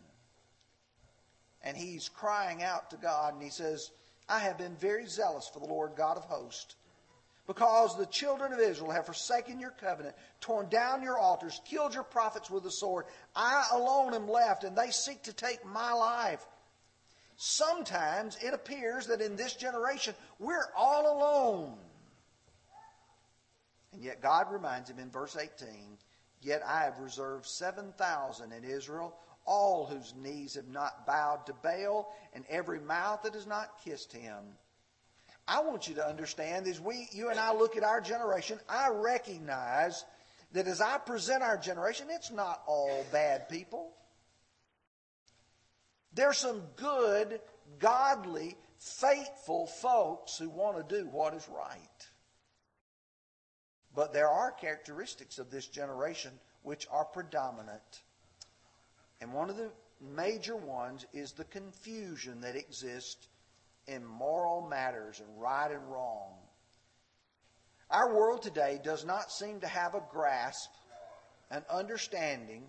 And 1.63 1.77
he's 1.77 2.09
crying 2.09 2.63
out 2.63 2.91
to 2.91 2.97
God 2.97 3.35
and 3.35 3.43
he 3.43 3.51
says, 3.51 3.91
I 4.29 4.39
have 4.39 4.57
been 4.57 4.77
very 4.77 5.07
zealous 5.07 5.51
for 5.53 5.59
the 5.59 5.67
Lord 5.67 5.97
God 5.97 6.17
of 6.17 6.27
hosts. 6.27 6.77
because 7.47 7.97
the 7.97 8.07
children 8.07 8.53
of 8.53 8.59
Israel 8.59 8.91
have 8.91 9.07
forsaken 9.07 9.61
your 9.61 9.71
covenant, 9.71 10.17
torn 10.41 10.69
down 10.69 11.03
your 11.03 11.19
altars, 11.19 11.61
killed 11.65 11.95
your 11.95 12.03
prophets 12.03 12.51
with 12.51 12.65
the 12.65 12.71
sword. 12.71 13.07
I 13.35 13.65
alone 13.73 14.15
am 14.15 14.29
left, 14.29 14.65
and 14.65 14.77
they 14.77 14.91
seek 14.91 15.23
to 15.25 15.33
take 15.33 15.65
my 15.65 15.93
life. 15.93 16.45
Sometimes 17.37 18.37
it 18.43 18.55
appears 18.55 19.07
that 19.09 19.21
in 19.21 19.37
this 19.37 19.55
generation 19.55 20.15
we're 20.39 20.69
all 20.77 21.17
alone. 21.17 21.77
And 23.97 24.05
yet 24.05 24.21
God 24.21 24.53
reminds 24.53 24.91
him 24.91 24.99
in 24.99 25.11
verse 25.11 25.37
18 25.37 25.97
Yet 26.43 26.63
I 26.65 26.83
have 26.83 26.99
reserved 26.99 27.47
7,000 27.47 28.53
in 28.53 28.63
Israel, 28.63 29.17
all 29.47 29.87
whose 29.87 30.15
knees 30.15 30.55
have 30.55 30.69
not 30.69 31.07
bowed 31.07 31.47
to 31.47 31.55
Baal, 31.55 32.15
and 32.35 32.45
every 32.51 32.79
mouth 32.79 33.23
that 33.23 33.33
has 33.33 33.47
not 33.47 33.81
kissed 33.83 34.13
him. 34.13 34.45
I 35.49 35.61
want 35.61 35.89
you 35.89 35.95
to 35.95 36.07
understand 36.07 36.67
as 36.67 36.79
we, 36.79 37.09
you 37.11 37.31
and 37.31 37.41
I 37.41 37.55
look 37.55 37.79
at 37.79 37.85
our 37.85 38.03
generation, 38.03 38.61
I 38.69 38.91
recognize 38.91 40.05
that 40.53 40.67
as 40.67 40.83
I 40.83 40.99
present 40.99 41.43
our 41.43 41.57
generation, 41.57 42.09
it's 42.11 42.31
not 42.31 42.63
all 42.67 43.03
bad 43.11 43.49
people. 43.49 43.93
There's 46.13 46.37
some 46.37 46.63
good, 46.77 47.41
godly, 47.79 48.59
faithful 48.79 49.67
folks 49.67 50.37
who 50.37 50.51
want 50.51 50.87
to 50.87 50.97
do 50.99 51.09
what 51.09 51.33
is 51.33 51.49
right. 51.49 51.96
But 53.97 54.13
there 54.13 54.29
are 54.29 54.53
characteristics 54.53 55.39
of 55.39 55.51
this 55.51 55.67
generation 55.67 56.33
which 56.63 56.87
are 56.93 57.07
predominant. 57.07 58.03
And 59.23 59.33
one 59.33 59.49
of 59.49 59.57
the 59.57 59.71
major 60.01 60.55
ones 60.55 61.07
is 61.15 61.33
the 61.33 61.45
confusion 61.45 62.43
that 62.43 62.57
exists 62.57 63.29
in 63.87 64.05
moral 64.05 64.61
matters 64.61 65.21
and 65.21 65.41
right 65.41 65.71
and 65.71 65.91
wrong. 65.91 66.35
Our 67.91 68.15
world 68.15 68.43
today 68.43 68.79
does 68.85 69.07
not 69.07 69.33
seem 69.33 69.61
to 69.61 69.67
have 69.67 69.95
a 69.95 70.03
grasp, 70.11 70.71
an 71.51 71.65
understanding 71.71 72.65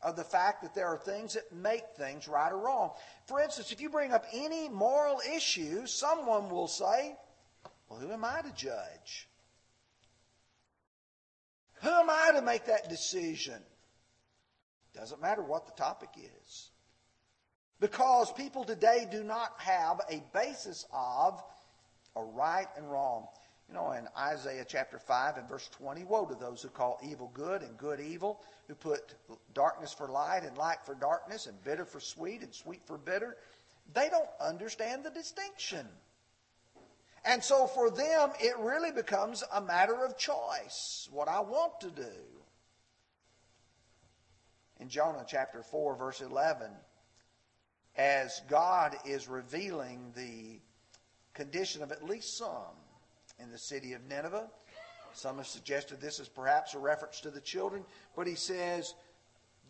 of 0.00 0.14
the 0.14 0.24
fact 0.24 0.62
that 0.62 0.74
there 0.74 0.86
are 0.86 0.98
things 0.98 1.34
that 1.34 1.52
make 1.52 1.84
things 1.96 2.28
right 2.28 2.52
or 2.52 2.58
wrong. 2.58 2.92
For 3.26 3.40
instance, 3.40 3.72
if 3.72 3.80
you 3.80 3.90
bring 3.90 4.12
up 4.12 4.24
any 4.32 4.68
moral 4.68 5.20
issue, 5.34 5.86
someone 5.86 6.50
will 6.50 6.68
say, 6.68 7.16
Well, 7.88 7.98
who 7.98 8.12
am 8.12 8.24
I 8.24 8.42
to 8.42 8.52
judge? 8.52 9.26
Who 11.82 11.90
am 11.90 12.10
I 12.10 12.32
to 12.34 12.42
make 12.42 12.66
that 12.66 12.88
decision? 12.88 13.60
Doesn't 14.94 15.20
matter 15.20 15.42
what 15.42 15.66
the 15.66 15.72
topic 15.72 16.10
is. 16.16 16.70
Because 17.80 18.32
people 18.32 18.64
today 18.64 19.06
do 19.10 19.22
not 19.22 19.52
have 19.58 20.00
a 20.10 20.22
basis 20.32 20.86
of 20.92 21.42
a 22.16 22.22
right 22.22 22.66
and 22.76 22.90
wrong. 22.90 23.26
You 23.68 23.74
know, 23.74 23.92
in 23.92 24.06
Isaiah 24.16 24.64
chapter 24.66 24.98
5 24.98 25.36
and 25.36 25.48
verse 25.48 25.68
20, 25.76 26.04
woe 26.04 26.24
to 26.24 26.34
those 26.36 26.62
who 26.62 26.68
call 26.68 26.98
evil 27.04 27.30
good 27.34 27.62
and 27.62 27.76
good 27.76 28.00
evil, 28.00 28.40
who 28.68 28.74
put 28.74 29.14
darkness 29.52 29.92
for 29.92 30.08
light 30.08 30.44
and 30.44 30.56
light 30.56 30.78
for 30.86 30.94
darkness, 30.94 31.46
and 31.46 31.62
bitter 31.64 31.84
for 31.84 32.00
sweet 32.00 32.42
and 32.42 32.54
sweet 32.54 32.80
for 32.86 32.96
bitter. 32.96 33.36
They 33.92 34.08
don't 34.08 34.28
understand 34.40 35.04
the 35.04 35.10
distinction. 35.10 35.86
And 37.26 37.42
so 37.42 37.66
for 37.66 37.90
them, 37.90 38.30
it 38.38 38.56
really 38.58 38.92
becomes 38.92 39.42
a 39.52 39.60
matter 39.60 40.04
of 40.04 40.16
choice, 40.16 41.08
what 41.10 41.28
I 41.28 41.40
want 41.40 41.80
to 41.80 41.90
do. 41.90 42.12
In 44.78 44.88
Jonah 44.88 45.24
chapter 45.26 45.62
4, 45.62 45.96
verse 45.96 46.20
11, 46.20 46.70
as 47.96 48.42
God 48.48 48.96
is 49.04 49.26
revealing 49.26 50.12
the 50.14 50.60
condition 51.34 51.82
of 51.82 51.90
at 51.90 52.04
least 52.04 52.38
some 52.38 52.76
in 53.40 53.50
the 53.50 53.58
city 53.58 53.94
of 53.94 54.04
Nineveh. 54.04 54.48
Some 55.12 55.38
have 55.38 55.46
suggested 55.46 56.00
this 56.00 56.20
is 56.20 56.28
perhaps 56.28 56.74
a 56.74 56.78
reference 56.78 57.20
to 57.22 57.30
the 57.30 57.40
children, 57.40 57.84
but 58.14 58.26
he 58.26 58.34
says 58.34 58.94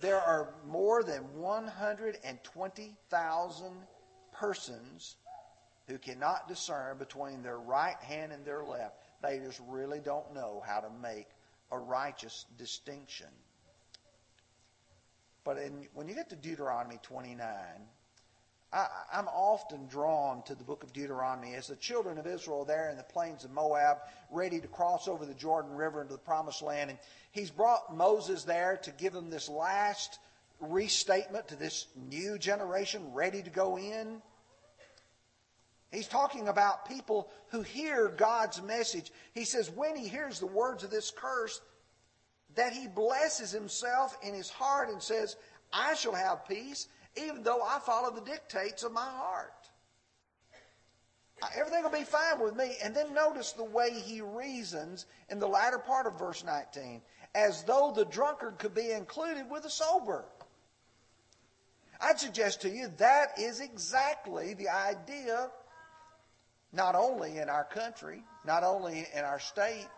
there 0.01 0.21
are 0.21 0.55
more 0.67 1.03
than 1.03 1.23
120,000 1.35 3.73
persons 4.33 5.17
who 5.87 5.99
cannot 5.99 6.49
discern 6.49 6.99
between 6.99 7.43
their 7.43 7.59
right 7.59 7.97
hand 8.03 8.33
and 8.33 8.45
their 8.45 8.65
left. 8.65 8.97
They 9.23 9.39
just 9.39 9.61
really 9.69 10.01
don't 10.01 10.35
know 10.35 10.63
how 10.67 10.81
to 10.81 10.91
make 11.03 11.29
a 11.71 11.79
righteous 11.79 12.47
distinction. 12.59 13.29
But 15.45 15.59
in, 15.59 15.87
when 15.95 16.09
you 16.09 16.15
get 16.15 16.29
to 16.31 16.37
Deuteronomy 16.37 16.99
29, 17.03 17.49
I, 18.73 18.89
am 19.13 19.29
often 19.29 19.87
drawn 19.87 20.43
to 20.43 20.57
the 20.57 20.65
book 20.65 20.83
of 20.83 20.93
Deuteronomy 20.93 21.55
as 21.55 21.69
the 21.69 21.77
children 21.77 22.19
of 22.19 22.27
Israel 22.27 22.65
there 22.65 22.91
in 22.91 22.97
the 22.97 23.05
plains 23.05 23.45
of 23.45 23.53
Moab, 23.53 23.99
ready 24.31 24.61
to 24.61 24.67
cross 24.67 25.07
over 25.07 25.25
the 25.25 25.35
Jordan 25.35 25.73
River 25.73 26.03
into 26.03 26.15
the 26.15 26.19
promised 26.19 26.63
land. 26.63 26.91
And 26.91 26.99
he's 27.31 27.51
brought 27.51 27.97
Moses 27.97 28.43
there 28.43 28.79
to 28.83 28.91
give 28.91 29.13
them 29.13 29.31
this 29.31 29.49
last 29.49 30.19
restatement 30.59 31.49
to 31.49 31.57
this 31.57 31.87
new 32.11 32.39
generation 32.39 33.13
ready 33.13 33.43
to 33.43 33.51
go 33.51 33.79
in. 33.79 34.21
He's 35.97 36.07
talking 36.07 36.49
about 36.49 36.87
people 36.87 37.31
who 37.49 37.63
hear 37.63 38.09
God's 38.09 38.61
message. 38.61 39.11
He 39.33 39.45
says, 39.45 39.71
when 39.71 39.97
he 39.97 40.09
hears 40.09 40.39
the 40.39 40.47
words 40.47 40.85
of 40.85 40.91
this 40.91 41.11
curse, 41.11 41.61
that 42.55 42.75
he 42.75 42.87
blesses 42.87 43.51
himself 43.51 44.17
in 44.23 44.35
his 44.35 44.51
heart 44.51 44.91
and 44.91 45.03
says, 45.03 45.37
I 45.73 45.95
shall 45.95 46.15
have 46.15 46.47
peace 46.47 46.89
even 47.17 47.43
though 47.43 47.63
I 47.63 47.79
follow 47.79 48.15
the 48.15 48.21
dictates 48.21 48.83
of 48.83 48.93
my 48.93 49.09
heart. 49.09 49.71
Everything 51.59 51.83
will 51.83 51.91
be 51.91 52.05
fine 52.05 52.41
with 52.41 52.57
me. 52.57 52.77
And 52.83 52.95
then 52.95 53.15
notice 53.15 53.53
the 53.53 53.65
way 53.65 53.91
he 53.91 54.21
reasons 54.21 55.07
in 55.31 55.39
the 55.39 55.49
latter 55.49 55.79
part 55.79 56.07
of 56.07 56.19
verse 56.19 56.45
19, 56.45 57.01
as 57.35 57.63
though 57.65 57.93
the 57.95 58.05
drunkard 58.05 58.59
could 58.59 58.75
be 58.75 58.91
included 58.91 59.51
with 59.51 59.63
the 59.63 59.71
sober. 59.71 60.27
I'd 62.01 62.21
suggest 62.21 62.61
to 62.63 62.71
you 62.71 62.91
that 62.99 63.39
is 63.39 63.61
exactly 63.61 64.53
the 64.53 64.69
idea, 64.69 65.51
not 66.77 66.95
only 66.95 67.39
in 67.39 67.49
our 67.49 67.65
country, 67.65 68.23
not 68.45 68.63
only 68.63 69.07
in 69.15 69.25
our 69.25 69.41
state, 69.41 69.89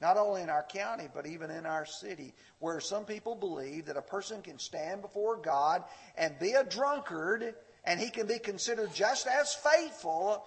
not 0.00 0.16
only 0.16 0.42
in 0.42 0.50
our 0.50 0.64
county, 0.64 1.08
but 1.14 1.26
even 1.26 1.50
in 1.50 1.66
our 1.66 1.86
city, 1.86 2.34
where 2.58 2.80
some 2.80 3.04
people 3.04 3.34
believe 3.34 3.86
that 3.86 3.96
a 3.96 4.02
person 4.02 4.42
can 4.42 4.58
stand 4.58 5.02
before 5.02 5.36
God 5.36 5.84
and 6.16 6.38
be 6.38 6.52
a 6.52 6.64
drunkard 6.64 7.54
and 7.84 8.00
he 8.00 8.10
can 8.10 8.26
be 8.26 8.38
considered 8.38 8.92
just 8.94 9.26
as 9.26 9.54
faithful 9.54 10.44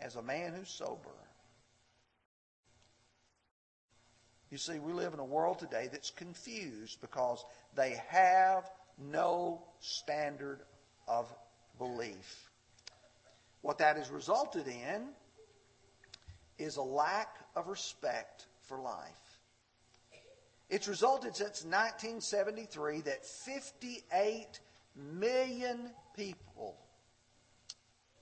as 0.00 0.16
a 0.16 0.22
man 0.22 0.52
who's 0.54 0.68
sober. 0.68 1.10
You 4.50 4.58
see, 4.58 4.78
we 4.80 4.92
live 4.92 5.14
in 5.14 5.20
a 5.20 5.24
world 5.24 5.60
today 5.60 5.88
that's 5.92 6.10
confused 6.10 7.00
because 7.00 7.44
they 7.76 8.02
have 8.08 8.68
no 8.98 9.62
standard 9.78 10.60
of 11.06 11.32
belief. 11.78 12.49
What 13.62 13.78
that 13.78 13.96
has 13.96 14.10
resulted 14.10 14.66
in 14.66 15.08
is 16.58 16.76
a 16.76 16.82
lack 16.82 17.36
of 17.54 17.68
respect 17.68 18.46
for 18.62 18.80
life. 18.80 19.38
It's 20.68 20.86
resulted 20.86 21.34
since 21.34 21.64
1973 21.64 23.00
that 23.02 23.26
58 23.26 24.60
million 24.94 25.90
people, 26.16 26.76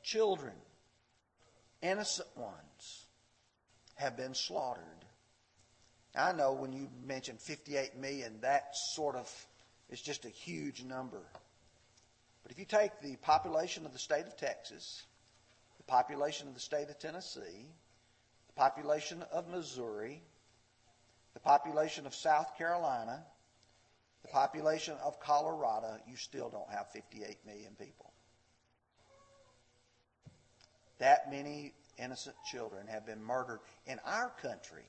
children, 0.02 0.54
innocent 1.82 2.28
ones, 2.36 3.06
have 3.96 4.16
been 4.16 4.34
slaughtered. 4.34 4.82
I 6.16 6.32
know 6.32 6.52
when 6.52 6.72
you 6.72 6.88
mention 7.04 7.36
58 7.36 7.96
million, 7.96 8.38
that 8.40 8.74
sort 8.94 9.14
of 9.14 9.30
is 9.90 10.00
just 10.00 10.24
a 10.24 10.30
huge 10.30 10.82
number. 10.82 11.22
But 12.42 12.52
if 12.52 12.58
you 12.58 12.64
take 12.64 13.00
the 13.00 13.16
population 13.16 13.84
of 13.84 13.92
the 13.92 13.98
state 13.98 14.26
of 14.26 14.36
Texas, 14.36 15.04
population 15.88 16.46
of 16.46 16.54
the 16.54 16.60
state 16.60 16.88
of 16.90 16.98
Tennessee, 16.98 17.66
the 18.46 18.52
population 18.54 19.24
of 19.32 19.48
Missouri, 19.48 20.22
the 21.34 21.40
population 21.40 22.06
of 22.06 22.14
South 22.14 22.56
Carolina, 22.56 23.24
the 24.22 24.28
population 24.28 24.94
of 25.02 25.18
Colorado, 25.18 25.96
you 26.06 26.16
still 26.16 26.50
don't 26.50 26.70
have 26.70 26.90
58 26.92 27.38
million 27.46 27.74
people. 27.78 28.12
That 30.98 31.30
many 31.30 31.74
innocent 31.98 32.36
children 32.50 32.86
have 32.88 33.06
been 33.06 33.22
murdered 33.22 33.60
in 33.86 33.98
our 34.04 34.30
country. 34.42 34.84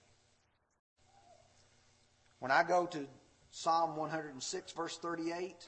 When 2.40 2.52
I 2.52 2.64
go 2.64 2.86
to 2.88 3.08
Psalm 3.52 3.96
106, 3.96 4.72
verse 4.74 4.98
38, 4.98 5.68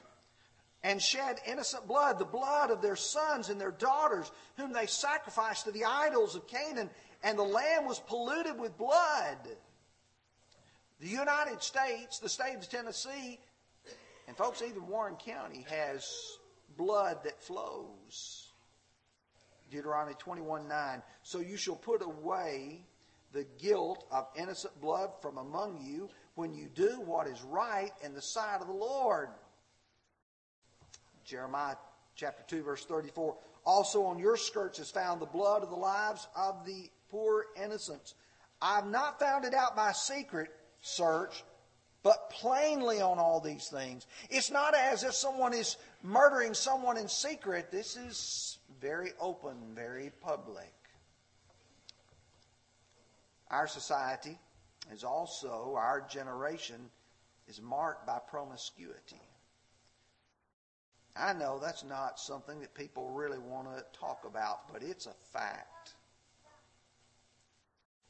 and 0.84 1.00
shed 1.00 1.38
innocent 1.46 1.86
blood, 1.86 2.18
the 2.18 2.24
blood 2.24 2.70
of 2.70 2.82
their 2.82 2.96
sons 2.96 3.48
and 3.48 3.60
their 3.60 3.70
daughters, 3.70 4.30
whom 4.56 4.72
they 4.72 4.86
sacrificed 4.86 5.64
to 5.64 5.70
the 5.70 5.84
idols 5.84 6.34
of 6.34 6.46
Canaan, 6.48 6.90
and 7.22 7.38
the 7.38 7.44
land 7.44 7.86
was 7.86 8.00
polluted 8.00 8.58
with 8.58 8.76
blood. 8.76 9.38
The 11.00 11.08
United 11.08 11.62
States, 11.62 12.18
the 12.18 12.28
state 12.28 12.56
of 12.56 12.68
Tennessee, 12.68 13.38
and 14.26 14.36
folks, 14.36 14.62
even 14.62 14.86
Warren 14.86 15.16
County 15.16 15.66
has 15.68 16.38
blood 16.76 17.18
that 17.24 17.42
flows. 17.42 18.48
Deuteronomy 19.70 20.14
21 20.18 20.68
9. 20.68 21.02
So 21.22 21.40
you 21.40 21.56
shall 21.56 21.76
put 21.76 22.02
away 22.02 22.84
the 23.32 23.46
guilt 23.58 24.04
of 24.10 24.26
innocent 24.36 24.78
blood 24.80 25.10
from 25.20 25.38
among 25.38 25.80
you 25.82 26.08
when 26.34 26.54
you 26.54 26.68
do 26.74 27.00
what 27.04 27.26
is 27.26 27.42
right 27.42 27.90
in 28.04 28.14
the 28.14 28.22
sight 28.22 28.60
of 28.60 28.66
the 28.66 28.72
Lord. 28.72 29.28
Jeremiah 31.24 31.76
chapter 32.14 32.42
2, 32.46 32.62
verse 32.62 32.84
34. 32.84 33.36
Also 33.64 34.04
on 34.04 34.18
your 34.18 34.36
skirts 34.36 34.78
is 34.78 34.90
found 34.90 35.20
the 35.20 35.26
blood 35.26 35.62
of 35.62 35.70
the 35.70 35.76
lives 35.76 36.26
of 36.36 36.64
the 36.66 36.90
poor 37.10 37.46
innocents. 37.62 38.14
I've 38.60 38.86
not 38.86 39.18
found 39.18 39.44
it 39.44 39.54
out 39.54 39.76
by 39.76 39.92
secret 39.92 40.50
search, 40.80 41.44
but 42.02 42.30
plainly 42.30 43.00
on 43.00 43.18
all 43.18 43.40
these 43.40 43.68
things. 43.68 44.06
It's 44.30 44.50
not 44.50 44.74
as 44.74 45.04
if 45.04 45.14
someone 45.14 45.54
is 45.54 45.76
murdering 46.02 46.54
someone 46.54 46.96
in 46.96 47.08
secret. 47.08 47.70
This 47.70 47.96
is 47.96 48.58
very 48.80 49.12
open, 49.20 49.56
very 49.74 50.10
public. 50.20 50.72
Our 53.50 53.68
society 53.68 54.38
is 54.92 55.04
also, 55.04 55.74
our 55.76 56.00
generation 56.08 56.90
is 57.46 57.60
marked 57.60 58.06
by 58.06 58.18
promiscuity. 58.28 59.20
I 61.14 61.34
know 61.34 61.58
that's 61.58 61.84
not 61.84 62.18
something 62.18 62.60
that 62.60 62.74
people 62.74 63.10
really 63.10 63.38
want 63.38 63.68
to 63.76 63.84
talk 63.98 64.24
about, 64.26 64.72
but 64.72 64.82
it's 64.82 65.06
a 65.06 65.14
fact. 65.32 65.94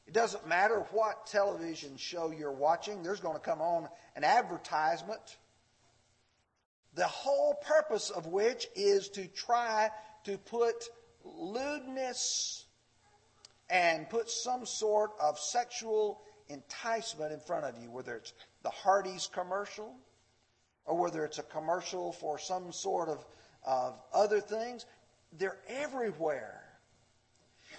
It 0.07 0.13
doesn't 0.13 0.47
matter 0.47 0.85
what 0.91 1.27
television 1.27 1.97
show 1.97 2.31
you're 2.31 2.51
watching, 2.51 3.03
there's 3.03 3.19
going 3.19 3.35
to 3.35 3.43
come 3.43 3.61
on 3.61 3.87
an 4.15 4.23
advertisement, 4.23 5.37
the 6.95 7.07
whole 7.07 7.55
purpose 7.65 8.09
of 8.09 8.27
which 8.27 8.67
is 8.75 9.09
to 9.09 9.27
try 9.27 9.89
to 10.25 10.37
put 10.37 10.83
lewdness 11.23 12.65
and 13.69 14.09
put 14.09 14.29
some 14.29 14.65
sort 14.65 15.11
of 15.19 15.39
sexual 15.39 16.21
enticement 16.49 17.31
in 17.31 17.39
front 17.39 17.65
of 17.65 17.81
you, 17.81 17.89
whether 17.89 18.15
it's 18.15 18.33
the 18.61 18.69
Hardee's 18.69 19.27
commercial 19.27 19.95
or 20.85 20.97
whether 20.97 21.23
it's 21.25 21.39
a 21.39 21.43
commercial 21.43 22.11
for 22.11 22.37
some 22.37 22.71
sort 22.71 23.09
of, 23.09 23.25
of 23.65 23.99
other 24.13 24.39
things. 24.39 24.85
They're 25.37 25.57
everywhere. 25.67 26.61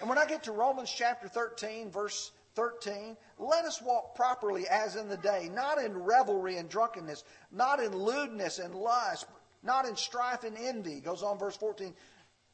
And 0.00 0.08
when 0.08 0.18
I 0.18 0.26
get 0.26 0.44
to 0.44 0.52
Romans 0.52 0.92
chapter 0.94 1.28
13, 1.28 1.90
verse 1.90 2.32
13, 2.54 3.16
let 3.38 3.64
us 3.64 3.80
walk 3.82 4.14
properly 4.14 4.66
as 4.68 4.96
in 4.96 5.08
the 5.08 5.16
day, 5.16 5.50
not 5.52 5.78
in 5.78 5.96
revelry 5.96 6.56
and 6.56 6.68
drunkenness, 6.68 7.24
not 7.52 7.80
in 7.80 7.96
lewdness 7.96 8.58
and 8.58 8.74
lust, 8.74 9.26
not 9.62 9.86
in 9.86 9.96
strife 9.96 10.44
and 10.44 10.56
envy. 10.56 11.00
Goes 11.00 11.22
on, 11.22 11.38
verse 11.38 11.56
14. 11.56 11.94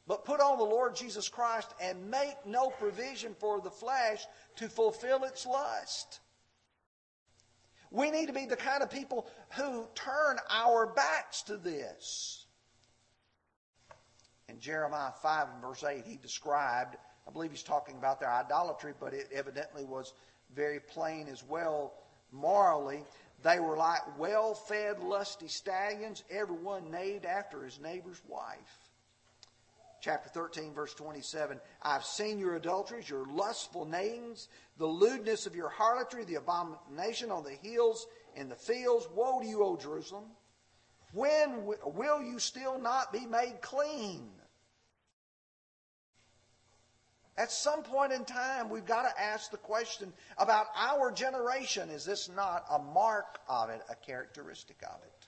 But 0.07 0.25
put 0.25 0.41
on 0.41 0.57
the 0.57 0.63
Lord 0.63 0.95
Jesus 0.95 1.29
Christ 1.29 1.73
and 1.81 2.09
make 2.09 2.35
no 2.45 2.69
provision 2.69 3.35
for 3.39 3.61
the 3.61 3.69
flesh 3.69 4.25
to 4.57 4.67
fulfill 4.67 5.23
its 5.23 5.45
lust. 5.45 6.19
We 7.91 8.09
need 8.09 8.27
to 8.27 8.33
be 8.33 8.45
the 8.45 8.55
kind 8.55 8.81
of 8.81 8.89
people 8.89 9.27
who 9.51 9.85
turn 9.95 10.37
our 10.49 10.87
backs 10.87 11.43
to 11.43 11.57
this. 11.57 12.45
In 14.47 14.59
Jeremiah 14.59 15.11
5 15.21 15.47
and 15.53 15.61
verse 15.61 15.83
8, 15.83 16.05
he 16.05 16.15
described, 16.15 16.95
I 17.27 17.31
believe 17.31 17.51
he's 17.51 17.63
talking 17.63 17.97
about 17.97 18.19
their 18.19 18.31
idolatry, 18.31 18.93
but 18.97 19.13
it 19.13 19.29
evidently 19.33 19.83
was 19.83 20.13
very 20.55 20.79
plain 20.79 21.27
as 21.27 21.43
well 21.43 21.93
morally. 22.31 23.03
They 23.43 23.59
were 23.59 23.77
like 23.77 24.01
well 24.17 24.53
fed, 24.53 24.99
lusty 25.03 25.47
stallions, 25.47 26.23
everyone 26.29 26.91
named 26.91 27.25
after 27.25 27.63
his 27.63 27.79
neighbor's 27.79 28.21
wife 28.27 28.80
chapter 30.01 30.29
13, 30.29 30.73
verse 30.73 30.93
27. 30.95 31.59
I've 31.81 32.03
seen 32.03 32.39
your 32.39 32.55
adulteries, 32.55 33.09
your 33.09 33.25
lustful 33.27 33.85
names, 33.85 34.49
the 34.77 34.87
lewdness 34.87 35.45
of 35.45 35.55
your 35.55 35.69
harlotry, 35.69 36.25
the 36.25 36.35
abomination 36.35 37.31
on 37.31 37.43
the 37.43 37.51
hills 37.51 38.07
and 38.35 38.51
the 38.51 38.55
fields. 38.55 39.07
Woe 39.15 39.39
to 39.39 39.47
you, 39.47 39.63
O 39.63 39.77
Jerusalem! 39.77 40.25
When 41.13 41.65
will 41.85 42.21
you 42.21 42.39
still 42.39 42.79
not 42.79 43.13
be 43.13 43.25
made 43.25 43.61
clean? 43.61 44.29
At 47.37 47.51
some 47.51 47.83
point 47.83 48.11
in 48.11 48.25
time, 48.25 48.69
we've 48.69 48.85
got 48.85 49.03
to 49.03 49.21
ask 49.21 49.51
the 49.51 49.57
question 49.57 50.13
about 50.37 50.67
our 50.75 51.11
generation 51.11 51.89
is 51.89 52.05
this 52.05 52.29
not 52.29 52.65
a 52.69 52.79
mark 52.79 53.39
of 53.47 53.69
it, 53.69 53.81
a 53.89 53.95
characteristic 53.95 54.77
of 54.83 55.01
it? 55.03 55.27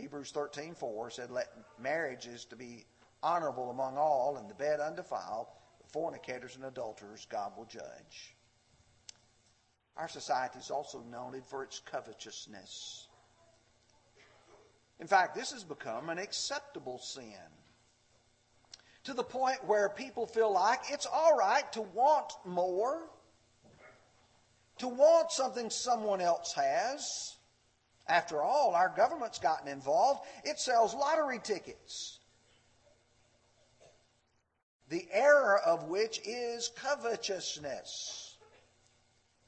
Hebrews 0.00 0.30
13 0.30 0.74
4 0.74 1.10
said, 1.10 1.30
Let 1.30 1.48
marriage 1.78 2.26
is 2.26 2.44
to 2.46 2.56
be 2.56 2.84
honorable 3.24 3.70
among 3.70 3.96
all, 3.96 4.36
and 4.36 4.48
the 4.48 4.54
bed 4.54 4.78
undefiled, 4.78 5.46
but 5.80 5.90
fornicators 5.90 6.54
and 6.54 6.64
adulterers 6.66 7.26
God 7.30 7.52
will 7.56 7.64
judge. 7.64 8.36
Our 9.96 10.08
society 10.08 10.58
is 10.58 10.70
also 10.70 11.02
noted 11.10 11.44
for 11.46 11.64
its 11.64 11.80
covetousness. 11.80 13.08
In 15.00 15.06
fact, 15.06 15.34
this 15.34 15.52
has 15.52 15.64
become 15.64 16.10
an 16.10 16.18
acceptable 16.18 16.98
sin 16.98 17.32
to 19.04 19.14
the 19.14 19.22
point 19.22 19.64
where 19.66 19.88
people 19.88 20.26
feel 20.26 20.52
like 20.52 20.80
it's 20.90 21.06
all 21.06 21.36
right 21.36 21.70
to 21.72 21.82
want 21.82 22.32
more, 22.44 23.02
to 24.78 24.88
want 24.88 25.30
something 25.30 25.70
someone 25.70 26.20
else 26.20 26.52
has. 26.54 27.36
After 28.06 28.42
all, 28.42 28.74
our 28.74 28.92
government's 28.94 29.38
gotten 29.38 29.68
involved. 29.68 30.26
It 30.44 30.58
sells 30.58 30.94
lottery 30.94 31.40
tickets 31.42 32.18
the 34.88 35.06
error 35.10 35.58
of 35.58 35.84
which 35.84 36.20
is 36.24 36.70
covetousness. 36.76 38.36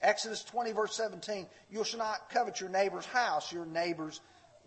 Exodus 0.02 0.44
20, 0.44 0.72
verse 0.72 0.94
17 0.94 1.46
You 1.70 1.84
shall 1.84 1.98
not 1.98 2.30
covet 2.30 2.60
your 2.60 2.70
neighbor's 2.70 3.06
house, 3.06 3.52
your 3.52 3.66
neighbor's 3.66 4.20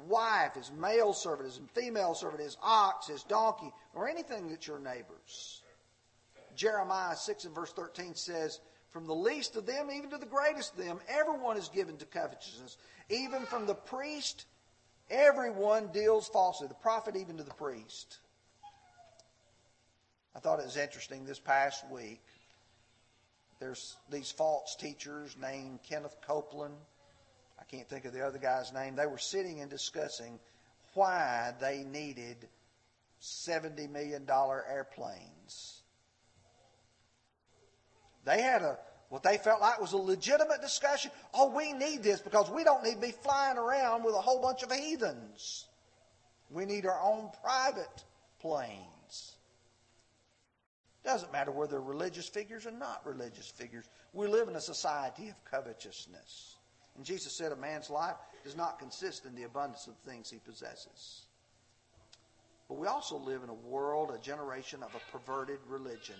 wife, 0.07 0.55
his 0.55 0.71
male 0.71 1.13
servant, 1.13 1.47
his 1.47 1.59
female 1.73 2.13
servant, 2.13 2.41
his 2.41 2.57
ox, 2.61 3.07
his 3.07 3.23
donkey, 3.23 3.71
or 3.93 4.07
anything 4.07 4.49
that's 4.49 4.67
your 4.67 4.79
neighbor's. 4.79 5.61
Jeremiah 6.55 7.15
6 7.15 7.45
and 7.45 7.55
verse 7.55 7.71
13 7.73 8.15
says, 8.15 8.59
From 8.89 9.05
the 9.05 9.15
least 9.15 9.55
of 9.55 9.65
them, 9.65 9.89
even 9.91 10.09
to 10.09 10.17
the 10.17 10.25
greatest 10.25 10.73
of 10.73 10.83
them, 10.83 10.99
everyone 11.07 11.57
is 11.57 11.69
given 11.69 11.97
to 11.97 12.05
covetousness. 12.05 12.77
Even 13.09 13.45
from 13.45 13.65
the 13.65 13.75
priest, 13.75 14.45
everyone 15.09 15.87
deals 15.93 16.27
falsely. 16.27 16.67
The 16.67 16.73
prophet, 16.75 17.15
even 17.15 17.37
to 17.37 17.43
the 17.43 17.53
priest. 17.53 18.19
I 20.35 20.39
thought 20.39 20.59
it 20.59 20.65
was 20.65 20.77
interesting 20.77 21.25
this 21.25 21.39
past 21.39 21.83
week. 21.89 22.21
There's 23.59 23.97
these 24.09 24.31
false 24.31 24.75
teachers 24.75 25.35
named 25.41 25.79
Kenneth 25.83 26.15
Copeland. 26.25 26.75
I 27.59 27.63
can't 27.65 27.89
think 27.89 28.05
of 28.05 28.13
the 28.13 28.25
other 28.25 28.39
guy's 28.39 28.71
name. 28.71 28.95
They 28.95 29.05
were 29.05 29.17
sitting 29.17 29.59
and 29.59 29.69
discussing 29.69 30.39
why 30.93 31.53
they 31.59 31.83
needed 31.83 32.47
$70 33.21 33.89
million 33.89 34.25
airplanes. 34.29 35.81
They 38.25 38.41
had 38.41 38.61
a 38.61 38.77
what 39.09 39.23
they 39.23 39.39
felt 39.39 39.59
like 39.59 39.81
was 39.81 39.93
a 39.93 39.97
legitimate 39.97 40.61
discussion. 40.61 41.09
Oh, 41.33 41.49
we 41.49 41.73
need 41.73 42.03
this 42.03 42.21
because 42.21 42.49
we 42.51 42.63
don't 42.63 42.83
need 42.83 42.95
to 42.95 43.01
be 43.01 43.11
flying 43.11 43.57
around 43.57 44.03
with 44.03 44.13
a 44.13 44.21
whole 44.21 44.39
bunch 44.39 44.61
of 44.61 44.71
heathens. 44.71 45.65
We 46.51 46.65
need 46.65 46.85
our 46.85 47.01
own 47.01 47.31
private 47.43 48.05
plane. 48.39 48.88
Doesn't 51.03 51.31
matter 51.31 51.51
whether 51.51 51.71
they're 51.71 51.81
religious 51.81 52.27
figures 52.27 52.65
or 52.65 52.71
not 52.71 53.05
religious 53.05 53.47
figures. 53.47 53.85
We 54.13 54.27
live 54.27 54.47
in 54.47 54.55
a 54.55 54.61
society 54.61 55.29
of 55.29 55.43
covetousness. 55.45 56.55
And 56.97 57.05
Jesus 57.05 57.37
said 57.37 57.51
a 57.51 57.55
man's 57.55 57.89
life 57.89 58.15
does 58.43 58.57
not 58.57 58.79
consist 58.79 59.25
in 59.25 59.35
the 59.35 59.43
abundance 59.43 59.87
of 59.87 59.95
things 59.97 60.29
he 60.29 60.39
possesses. 60.39 61.21
But 62.67 62.77
we 62.77 62.87
also 62.87 63.17
live 63.17 63.43
in 63.43 63.49
a 63.49 63.53
world, 63.53 64.11
a 64.11 64.19
generation 64.19 64.83
of 64.83 64.93
a 64.93 65.11
perverted 65.11 65.59
religion. 65.67 66.15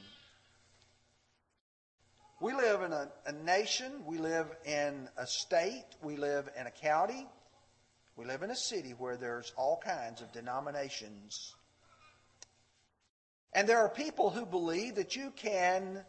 We 2.42 2.54
live 2.54 2.82
in 2.82 2.94
a, 2.94 3.10
a 3.26 3.34
nation, 3.34 3.92
we 4.06 4.18
live 4.18 4.48
in 4.65 5.10
a 5.18 5.28
state, 5.28 5.84
we 6.02 6.15
live 6.15 6.50
in 6.58 6.68
a 6.68 6.72
county, 6.72 7.28
we 8.15 8.26
live 8.26 8.44
in 8.44 8.50
a 8.50 8.56
city 8.56 8.92
where 8.98 9.18
there's 9.18 9.54
all 9.58 9.82
kinds 9.84 10.22
of 10.22 10.32
denominations 10.32 11.54
and 13.53 13.67
there 13.67 13.79
are 13.79 13.89
people 13.89 14.29
who 14.29 14.45
believe 14.45 14.95
that 14.95 15.15
you 15.15 15.31
can 15.35 16.03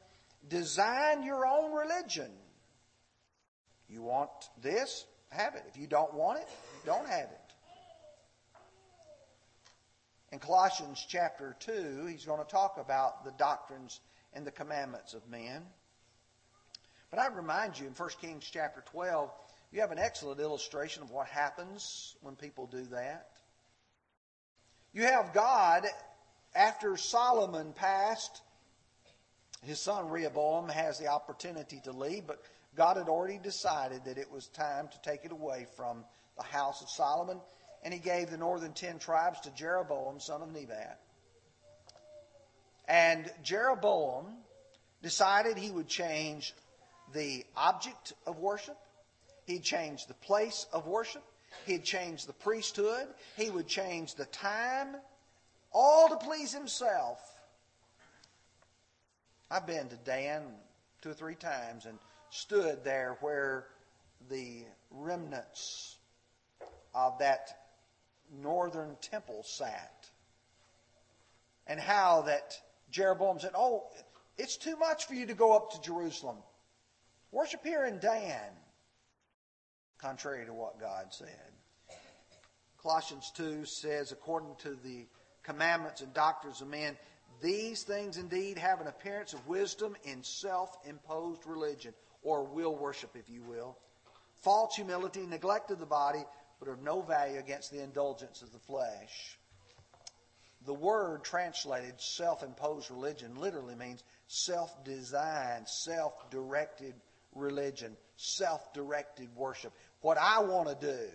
design 0.48 1.22
your 1.22 1.46
own 1.46 1.72
religion. 1.72 2.30
You 3.88 4.02
want 4.02 4.30
this? 4.62 5.06
Have 5.30 5.54
it. 5.54 5.64
If 5.68 5.76
you 5.76 5.86
don't 5.86 6.14
want 6.14 6.40
it, 6.40 6.48
don't 6.84 7.08
have 7.08 7.28
it. 7.30 7.40
In 10.32 10.38
Colossians 10.38 11.04
chapter 11.08 11.56
2, 11.60 12.06
he's 12.06 12.24
going 12.24 12.38
to 12.38 12.50
talk 12.50 12.76
about 12.78 13.24
the 13.24 13.32
doctrines 13.32 14.00
and 14.32 14.46
the 14.46 14.52
commandments 14.52 15.14
of 15.14 15.28
men. 15.28 15.62
But 17.10 17.18
I 17.18 17.26
remind 17.28 17.78
you 17.78 17.86
in 17.86 17.92
1 17.92 18.08
Kings 18.20 18.48
chapter 18.50 18.84
12, 18.92 19.30
you 19.72 19.80
have 19.80 19.90
an 19.90 19.98
excellent 19.98 20.40
illustration 20.40 21.02
of 21.02 21.10
what 21.10 21.26
happens 21.26 22.14
when 22.20 22.36
people 22.36 22.66
do 22.66 22.84
that. 22.92 23.28
You 24.92 25.02
have 25.04 25.32
God 25.32 25.86
after 26.54 26.96
Solomon 26.96 27.72
passed, 27.72 28.42
his 29.62 29.78
son 29.78 30.08
Rehoboam 30.08 30.68
has 30.68 30.98
the 30.98 31.08
opportunity 31.08 31.80
to 31.84 31.92
lead, 31.92 32.26
but 32.26 32.42
God 32.76 32.96
had 32.96 33.08
already 33.08 33.38
decided 33.38 34.04
that 34.04 34.18
it 34.18 34.30
was 34.30 34.46
time 34.48 34.88
to 34.88 35.02
take 35.02 35.24
it 35.24 35.32
away 35.32 35.66
from 35.76 36.04
the 36.36 36.42
house 36.42 36.82
of 36.82 36.88
Solomon, 36.88 37.40
and 37.82 37.92
he 37.92 38.00
gave 38.00 38.30
the 38.30 38.36
northern 38.36 38.72
ten 38.72 38.98
tribes 38.98 39.40
to 39.40 39.50
Jeroboam, 39.50 40.20
son 40.20 40.42
of 40.42 40.52
Nebat. 40.52 41.00
And 42.88 43.30
Jeroboam 43.42 44.26
decided 45.02 45.56
he 45.56 45.70
would 45.70 45.88
change 45.88 46.54
the 47.12 47.44
object 47.56 48.12
of 48.26 48.38
worship, 48.38 48.76
he'd 49.44 49.62
change 49.62 50.06
the 50.06 50.14
place 50.14 50.66
of 50.72 50.86
worship, 50.86 51.22
he'd 51.66 51.84
change 51.84 52.26
the 52.26 52.32
priesthood, 52.32 53.06
he 53.36 53.50
would 53.50 53.66
change 53.66 54.14
the 54.14 54.26
time, 54.26 54.96
all 55.72 56.08
to 56.08 56.16
please 56.16 56.52
himself. 56.52 57.18
I've 59.50 59.66
been 59.66 59.88
to 59.88 59.96
Dan 59.96 60.42
two 61.02 61.10
or 61.10 61.14
three 61.14 61.34
times 61.34 61.86
and 61.86 61.98
stood 62.30 62.84
there 62.84 63.16
where 63.20 63.66
the 64.28 64.64
remnants 64.90 65.96
of 66.94 67.18
that 67.18 67.48
northern 68.40 68.96
temple 69.00 69.42
sat. 69.42 70.08
And 71.66 71.78
how 71.78 72.22
that 72.22 72.54
Jeroboam 72.90 73.38
said, 73.38 73.52
Oh, 73.54 73.84
it's 74.36 74.56
too 74.56 74.76
much 74.76 75.06
for 75.06 75.14
you 75.14 75.26
to 75.26 75.34
go 75.34 75.54
up 75.54 75.72
to 75.72 75.80
Jerusalem. 75.80 76.36
Worship 77.32 77.64
here 77.64 77.84
in 77.84 78.00
Dan, 78.00 78.50
contrary 79.98 80.46
to 80.46 80.52
what 80.52 80.80
God 80.80 81.06
said. 81.10 81.28
Colossians 82.82 83.30
2 83.36 83.66
says, 83.66 84.10
according 84.10 84.56
to 84.60 84.70
the 84.82 85.06
commandments 85.42 86.00
and 86.00 86.12
doctrines 86.14 86.60
of 86.60 86.68
men, 86.68 86.96
these 87.40 87.82
things 87.82 88.16
indeed 88.16 88.58
have 88.58 88.80
an 88.80 88.86
appearance 88.86 89.32
of 89.32 89.46
wisdom 89.46 89.96
in 90.04 90.22
self 90.22 90.76
imposed 90.86 91.46
religion, 91.46 91.94
or 92.22 92.44
will 92.44 92.76
worship, 92.76 93.10
if 93.14 93.30
you 93.30 93.42
will. 93.42 93.78
False 94.42 94.74
humility, 94.76 95.26
neglect 95.26 95.70
of 95.70 95.78
the 95.78 95.86
body, 95.86 96.24
but 96.58 96.68
of 96.68 96.82
no 96.82 97.00
value 97.00 97.38
against 97.38 97.70
the 97.70 97.82
indulgence 97.82 98.42
of 98.42 98.52
the 98.52 98.58
flesh. 98.58 99.38
The 100.66 100.74
word 100.74 101.24
translated 101.24 102.00
self 102.00 102.42
imposed 102.42 102.90
religion 102.90 103.34
literally 103.36 103.74
means 103.74 104.02
self 104.26 104.84
designed, 104.84 105.66
self 105.66 106.30
directed 106.30 106.94
religion, 107.34 107.96
self 108.16 108.72
directed 108.74 109.34
worship. 109.34 109.72
What 110.02 110.18
I 110.18 110.40
want 110.40 110.68
to 110.68 110.86
do. 110.86 111.08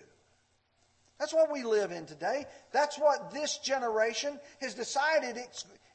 That's 1.20 1.34
what 1.34 1.52
we 1.52 1.64
live 1.64 1.92
in 1.92 2.06
today. 2.06 2.46
That's 2.72 3.00
what 3.00 3.32
this 3.32 3.58
generation 3.58 4.40
has 4.60 4.74
decided 4.74 5.38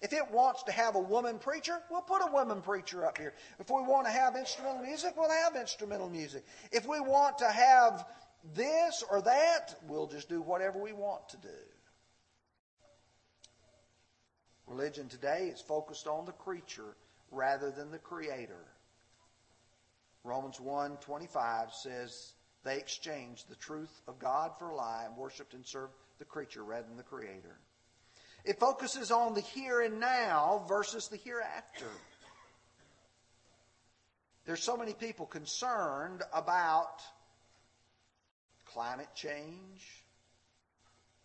if 0.00 0.14
it 0.14 0.30
wants 0.30 0.62
to 0.62 0.72
have 0.72 0.94
a 0.94 1.00
woman 1.00 1.38
preacher, 1.38 1.78
we'll 1.90 2.00
put 2.00 2.22
a 2.22 2.32
woman 2.32 2.62
preacher 2.62 3.04
up 3.04 3.18
here. 3.18 3.34
If 3.58 3.68
we 3.68 3.82
want 3.82 4.06
to 4.06 4.12
have 4.12 4.34
instrumental 4.34 4.82
music, 4.82 5.12
we'll 5.16 5.30
have 5.30 5.56
instrumental 5.56 6.08
music. 6.08 6.44
If 6.72 6.86
we 6.86 7.00
want 7.00 7.38
to 7.38 7.50
have 7.50 8.06
this 8.54 9.04
or 9.10 9.20
that, 9.20 9.74
we'll 9.86 10.06
just 10.06 10.30
do 10.30 10.40
whatever 10.40 10.78
we 10.78 10.94
want 10.94 11.28
to 11.30 11.36
do. 11.36 11.48
Religion 14.66 15.08
today 15.08 15.50
is 15.52 15.60
focused 15.60 16.06
on 16.06 16.24
the 16.24 16.32
creature 16.32 16.96
rather 17.30 17.70
than 17.70 17.90
the 17.90 17.98
creator. 17.98 18.64
Romans 20.24 20.58
1:25 20.58 21.74
says 21.74 22.32
they 22.64 22.76
exchanged 22.76 23.48
the 23.48 23.56
truth 23.56 24.02
of 24.06 24.18
God 24.18 24.52
for 24.58 24.70
a 24.70 24.76
lie 24.76 25.04
and 25.06 25.16
worshiped 25.16 25.54
and 25.54 25.66
served 25.66 25.94
the 26.18 26.24
creature 26.24 26.62
rather 26.62 26.86
than 26.86 26.96
the 26.96 27.02
creator. 27.02 27.58
It 28.44 28.58
focuses 28.58 29.10
on 29.10 29.34
the 29.34 29.40
here 29.40 29.80
and 29.80 30.00
now 30.00 30.64
versus 30.68 31.08
the 31.08 31.16
hereafter. 31.16 31.86
There's 34.46 34.62
so 34.62 34.76
many 34.76 34.94
people 34.94 35.26
concerned 35.26 36.22
about 36.32 37.02
climate 38.66 39.14
change. 39.14 40.04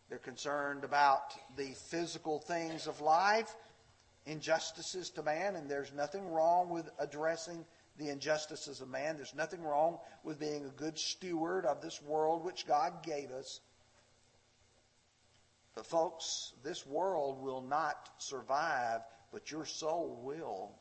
They're 0.10 0.17
concerned 0.19 0.84
about 0.84 1.34
the 1.58 1.74
physical 1.89 2.39
things 2.39 2.88
of 2.88 3.02
life, 3.02 3.54
injustices 4.26 5.10
to 5.12 5.24
man, 5.24 5.56
and 5.56 5.69
there's 5.69 5.93
nothing 5.93 6.28
wrong 6.32 6.69
with 6.69 6.89
addressing 7.00 7.65
the 7.97 8.10
injustices 8.10 8.81
of 8.81 8.89
man. 8.89 9.15
There's 9.15 9.36
nothing 9.36 9.63
wrong 9.63 9.99
with 10.23 10.39
being 10.39 10.65
a 10.65 10.69
good 10.69 10.97
steward 10.97 11.65
of 11.65 11.81
this 11.81 12.01
world 12.01 12.43
which 12.43 12.67
God 12.67 13.03
gave 13.03 13.31
us. 13.31 13.62
But, 15.75 15.86
folks, 15.86 16.53
this 16.63 16.86
world 16.86 17.41
will 17.41 17.62
not 17.62 18.10
survive, 18.17 19.01
but 19.31 19.51
your 19.51 19.65
soul 19.65 20.19
will. 20.23 20.71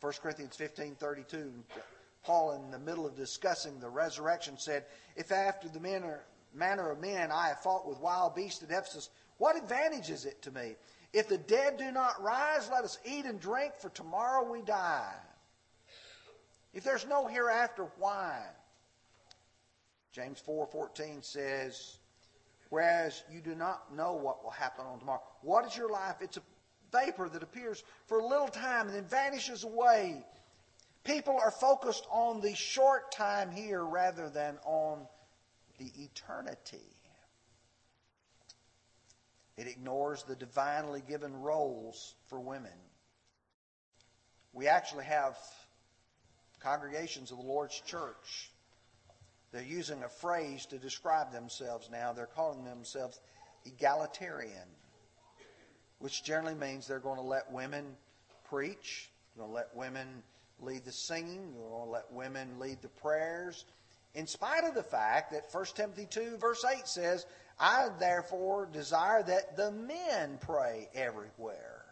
1 0.00 0.12
Corinthians 0.20 0.56
15 0.56 0.96
32, 0.96 1.52
Paul, 2.24 2.52
in 2.52 2.70
the 2.70 2.78
middle 2.78 3.06
of 3.06 3.16
discussing 3.16 3.78
the 3.78 3.88
resurrection, 3.88 4.58
said, 4.58 4.84
If 5.14 5.32
after 5.32 5.68
the 5.68 5.80
manner, 5.80 6.20
manner 6.52 6.90
of 6.90 7.00
men 7.00 7.30
I 7.30 7.48
have 7.48 7.62
fought 7.62 7.88
with 7.88 8.00
wild 8.00 8.34
beasts 8.34 8.62
at 8.62 8.70
Ephesus, 8.70 9.08
what 9.38 9.56
advantage 9.56 10.10
is 10.10 10.24
it 10.24 10.42
to 10.42 10.50
me? 10.50 10.74
If 11.16 11.28
the 11.28 11.38
dead 11.38 11.78
do 11.78 11.90
not 11.90 12.22
rise, 12.22 12.68
let 12.70 12.84
us 12.84 12.98
eat 13.06 13.24
and 13.24 13.40
drink, 13.40 13.72
for 13.80 13.88
tomorrow 13.88 14.52
we 14.52 14.60
die. 14.60 15.14
If 16.74 16.84
there's 16.84 17.06
no 17.06 17.26
hereafter, 17.26 17.86
why? 17.98 18.42
James 20.12 20.42
4:14 20.46 21.24
says, 21.24 21.96
whereas 22.68 23.22
you 23.32 23.40
do 23.40 23.54
not 23.54 23.94
know 23.94 24.12
what 24.12 24.44
will 24.44 24.50
happen 24.50 24.84
on 24.84 24.98
tomorrow. 24.98 25.22
What 25.40 25.64
is 25.64 25.74
your 25.74 25.88
life? 25.88 26.16
It's 26.20 26.36
a 26.36 26.42
vapor 26.92 27.30
that 27.30 27.42
appears 27.42 27.82
for 28.08 28.18
a 28.18 28.26
little 28.26 28.48
time 28.48 28.88
and 28.88 28.94
then 28.94 29.06
vanishes 29.06 29.64
away. 29.64 30.22
People 31.02 31.38
are 31.38 31.50
focused 31.50 32.06
on 32.10 32.42
the 32.42 32.54
short 32.54 33.10
time 33.10 33.50
here 33.50 33.82
rather 33.82 34.28
than 34.28 34.58
on 34.66 35.06
the 35.78 35.90
eternity. 35.96 36.95
It 39.56 39.66
ignores 39.66 40.22
the 40.22 40.36
divinely 40.36 41.02
given 41.06 41.34
roles 41.34 42.14
for 42.28 42.38
women. 42.38 42.72
We 44.52 44.68
actually 44.68 45.04
have 45.04 45.36
congregations 46.60 47.30
of 47.30 47.38
the 47.38 47.44
Lord's 47.44 47.80
church. 47.80 48.50
They're 49.52 49.62
using 49.62 50.02
a 50.02 50.08
phrase 50.08 50.66
to 50.66 50.78
describe 50.78 51.32
themselves 51.32 51.88
now. 51.90 52.12
They're 52.12 52.26
calling 52.26 52.64
themselves 52.64 53.20
egalitarian, 53.64 54.68
which 55.98 56.22
generally 56.22 56.54
means 56.54 56.86
they're 56.86 56.98
going 56.98 57.16
to 57.16 57.22
let 57.22 57.50
women 57.50 57.96
preach, 58.48 59.10
they're 59.34 59.46
going 59.46 59.50
to 59.50 59.54
let 59.54 59.74
women 59.74 60.22
lead 60.60 60.84
the 60.84 60.92
singing, 60.92 61.52
they're 61.54 61.68
going 61.68 61.86
to 61.86 61.90
let 61.90 62.12
women 62.12 62.58
lead 62.58 62.82
the 62.82 62.88
prayers, 62.88 63.64
in 64.14 64.26
spite 64.26 64.64
of 64.64 64.74
the 64.74 64.82
fact 64.82 65.32
that 65.32 65.52
1 65.52 65.64
Timothy 65.74 66.06
2, 66.08 66.38
verse 66.38 66.64
8 66.64 66.86
says, 66.86 67.26
I 67.58 67.88
therefore 67.98 68.68
desire 68.70 69.22
that 69.22 69.56
the 69.56 69.70
men 69.70 70.38
pray 70.40 70.88
everywhere. 70.94 71.84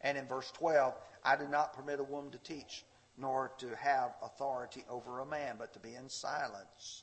And 0.00 0.18
in 0.18 0.26
verse 0.26 0.50
12, 0.52 0.94
I 1.24 1.36
do 1.36 1.48
not 1.48 1.72
permit 1.72 2.00
a 2.00 2.04
woman 2.04 2.30
to 2.32 2.38
teach, 2.38 2.84
nor 3.18 3.52
to 3.58 3.74
have 3.76 4.14
authority 4.22 4.84
over 4.88 5.20
a 5.20 5.26
man, 5.26 5.56
but 5.58 5.72
to 5.72 5.78
be 5.78 5.94
in 5.94 6.08
silence. 6.08 7.02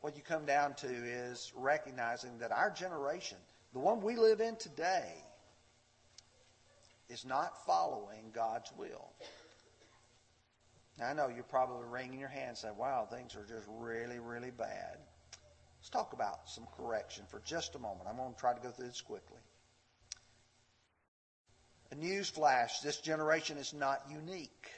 What 0.00 0.16
you 0.16 0.22
come 0.22 0.44
down 0.44 0.74
to 0.74 0.88
is 0.88 1.52
recognizing 1.54 2.38
that 2.38 2.50
our 2.50 2.70
generation, 2.70 3.38
the 3.72 3.78
one 3.78 4.00
we 4.00 4.16
live 4.16 4.40
in 4.40 4.56
today, 4.56 5.14
is 7.08 7.24
not 7.24 7.64
following 7.66 8.32
God's 8.32 8.72
will. 8.76 9.12
I 11.00 11.14
know 11.14 11.28
you're 11.28 11.44
probably 11.44 11.86
wringing 11.88 12.20
your 12.20 12.28
hands 12.28 12.60
saying, 12.60 12.76
wow, 12.76 13.06
things 13.10 13.34
are 13.34 13.44
just 13.44 13.66
really, 13.68 14.18
really 14.18 14.50
bad. 14.50 14.98
Let's 15.78 15.90
talk 15.90 16.12
about 16.12 16.48
some 16.48 16.66
correction 16.76 17.24
for 17.28 17.40
just 17.44 17.74
a 17.74 17.78
moment. 17.78 18.08
I'm 18.08 18.16
going 18.16 18.32
to 18.32 18.38
try 18.38 18.54
to 18.54 18.60
go 18.60 18.70
through 18.70 18.86
this 18.86 19.00
quickly. 19.00 19.40
A 21.90 21.94
news 21.94 22.28
flash 22.28 22.80
this 22.80 22.98
generation 22.98 23.58
is 23.58 23.74
not 23.74 24.02
unique. 24.10 24.70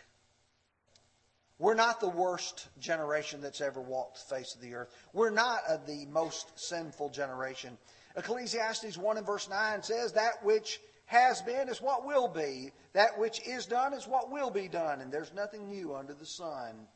We're 1.59 1.75
not 1.75 2.01
the 2.01 2.09
worst 2.09 2.69
generation 2.81 3.41
that's 3.41 3.61
ever 3.61 3.81
walked 3.81 4.29
the 4.29 4.35
face 4.35 4.55
of 4.55 4.61
the 4.61 4.75
earth. 4.75 4.89
We're 5.13 5.31
not 5.31 5.87
the 5.87 6.07
most 6.07 6.47
sinful 6.57 7.11
generation. 7.11 7.79
Ecclesiastes 8.17 8.97
1 8.97 9.17
and 9.17 9.27
verse 9.27 9.49
9 9.49 9.83
says, 9.83 10.13
That 10.13 10.43
which 10.45 10.81
has 11.07 11.43
been 11.43 11.69
is 11.69 11.83
what 11.83 12.07
will 12.07 12.29
be. 12.29 12.71
That 12.93 13.19
which 13.19 13.47
is 13.47 13.67
done 13.67 13.93
is 13.93 14.07
what 14.07 14.31
will 14.31 14.51
be 14.51 14.69
done. 14.69 15.01
And 15.01 15.13
there's 15.13 15.33
nothing 15.35 15.69
new 15.69 15.95
under 15.95 16.15
the 16.15 16.27
sun. 16.27 16.87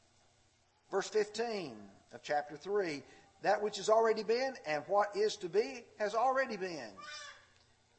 Verse 0.91 1.09
15 1.09 1.77
of 2.13 2.23
chapter 2.23 2.57
3 2.57 3.03
That 3.43 3.63
which 3.63 3.77
has 3.77 3.89
already 3.89 4.23
been 4.23 4.55
and 4.67 4.83
what 4.87 5.09
is 5.15 5.37
to 5.37 5.49
be 5.49 5.85
has 5.99 6.15
already 6.15 6.57
been. 6.57 6.91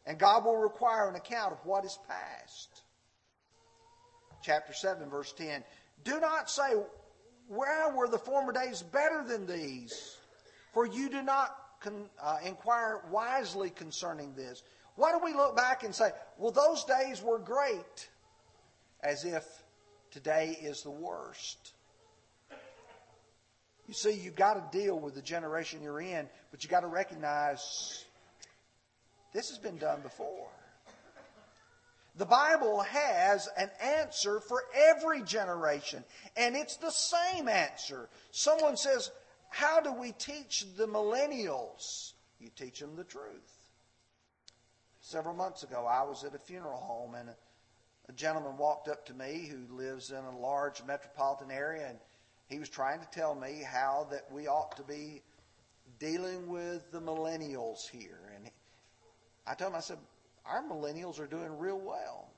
And 0.05 0.17
God 0.17 0.45
will 0.45 0.57
require 0.57 1.07
an 1.07 1.15
account 1.15 1.53
of 1.53 1.59
what 1.63 1.85
is 1.85 1.97
past. 2.07 2.81
Chapter 4.41 4.73
7, 4.73 5.09
verse 5.09 5.33
10 5.33 5.63
Do 6.03 6.19
not 6.19 6.49
say, 6.49 6.73
Where 7.47 7.95
were 7.95 8.07
the 8.07 8.17
former 8.17 8.51
days 8.51 8.81
better 8.81 9.23
than 9.27 9.45
these? 9.45 10.17
For 10.73 10.87
you 10.87 11.09
do 11.09 11.21
not 11.21 11.55
con, 11.81 12.09
uh, 12.21 12.37
inquire 12.45 13.01
wisely 13.11 13.69
concerning 13.69 14.33
this? 14.33 14.63
Why 14.99 15.13
do 15.13 15.19
we 15.23 15.31
look 15.31 15.55
back 15.55 15.85
and 15.85 15.95
say, 15.95 16.11
well, 16.37 16.51
those 16.51 16.83
days 16.83 17.21
were 17.21 17.39
great, 17.39 18.09
as 19.01 19.23
if 19.23 19.45
today 20.11 20.57
is 20.61 20.83
the 20.83 20.91
worst? 20.91 21.71
You 23.87 23.93
see, 23.93 24.11
you've 24.11 24.35
got 24.35 24.73
to 24.73 24.77
deal 24.77 24.99
with 24.99 25.15
the 25.15 25.21
generation 25.21 25.81
you're 25.81 26.01
in, 26.01 26.27
but 26.51 26.65
you've 26.65 26.69
got 26.69 26.81
to 26.81 26.87
recognize 26.87 28.03
this 29.33 29.47
has 29.47 29.57
been 29.57 29.77
done 29.77 30.01
before. 30.01 30.49
The 32.17 32.25
Bible 32.25 32.81
has 32.81 33.47
an 33.55 33.69
answer 33.81 34.41
for 34.41 34.65
every 34.75 35.23
generation, 35.23 36.03
and 36.35 36.57
it's 36.57 36.75
the 36.75 36.91
same 36.91 37.47
answer. 37.47 38.09
Someone 38.31 38.75
says, 38.75 39.11
How 39.47 39.79
do 39.79 39.93
we 39.93 40.11
teach 40.11 40.65
the 40.75 40.87
millennials? 40.87 42.11
You 42.41 42.49
teach 42.53 42.81
them 42.81 42.97
the 42.97 43.05
truth. 43.05 43.58
Several 45.09 45.33
months 45.33 45.63
ago, 45.63 45.87
I 45.89 46.03
was 46.03 46.23
at 46.23 46.35
a 46.35 46.37
funeral 46.37 46.79
home, 46.79 47.15
and 47.15 47.29
a 48.07 48.11
gentleman 48.11 48.57
walked 48.57 48.87
up 48.87 49.07
to 49.07 49.13
me 49.15 49.49
who 49.49 49.75
lives 49.75 50.11
in 50.11 50.23
a 50.23 50.37
large 50.37 50.83
metropolitan 50.85 51.49
area, 51.49 51.87
and 51.87 51.97
he 52.45 52.59
was 52.59 52.69
trying 52.69 52.99
to 52.99 53.07
tell 53.07 53.33
me 53.33 53.63
how 53.67 54.05
that 54.11 54.31
we 54.31 54.47
ought 54.47 54.77
to 54.77 54.83
be 54.83 55.23
dealing 55.97 56.47
with 56.47 56.91
the 56.91 57.01
millennials 57.01 57.89
here. 57.89 58.19
And 58.35 58.51
I 59.47 59.55
told 59.55 59.71
him, 59.71 59.77
I 59.77 59.79
said, 59.79 59.97
our 60.45 60.61
millennials 60.61 61.19
are 61.19 61.25
doing 61.25 61.57
real 61.57 61.79
well. 61.79 62.29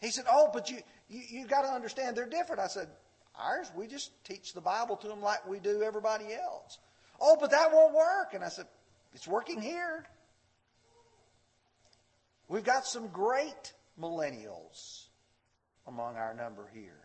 He 0.00 0.12
said, 0.12 0.26
Oh, 0.30 0.48
but 0.52 0.70
you, 0.70 0.78
you, 1.08 1.22
you 1.28 1.46
got 1.48 1.62
to 1.62 1.72
understand 1.72 2.16
they're 2.16 2.24
different. 2.24 2.60
I 2.60 2.68
said, 2.68 2.86
Ours, 3.34 3.68
we 3.74 3.88
just 3.88 4.12
teach 4.22 4.52
the 4.52 4.60
Bible 4.60 4.94
to 4.98 5.08
them 5.08 5.22
like 5.22 5.44
we 5.44 5.58
do 5.58 5.82
everybody 5.82 6.26
else. 6.34 6.78
Oh, 7.20 7.36
but 7.40 7.50
that 7.50 7.72
won't 7.72 7.96
work. 7.96 8.34
And 8.34 8.44
I 8.44 8.48
said, 8.48 8.66
It's 9.12 9.26
working 9.26 9.60
here. 9.60 10.06
We've 12.50 12.64
got 12.64 12.84
some 12.84 13.06
great 13.06 13.74
millennials 13.98 15.06
among 15.86 16.16
our 16.16 16.34
number 16.34 16.68
here. 16.74 16.98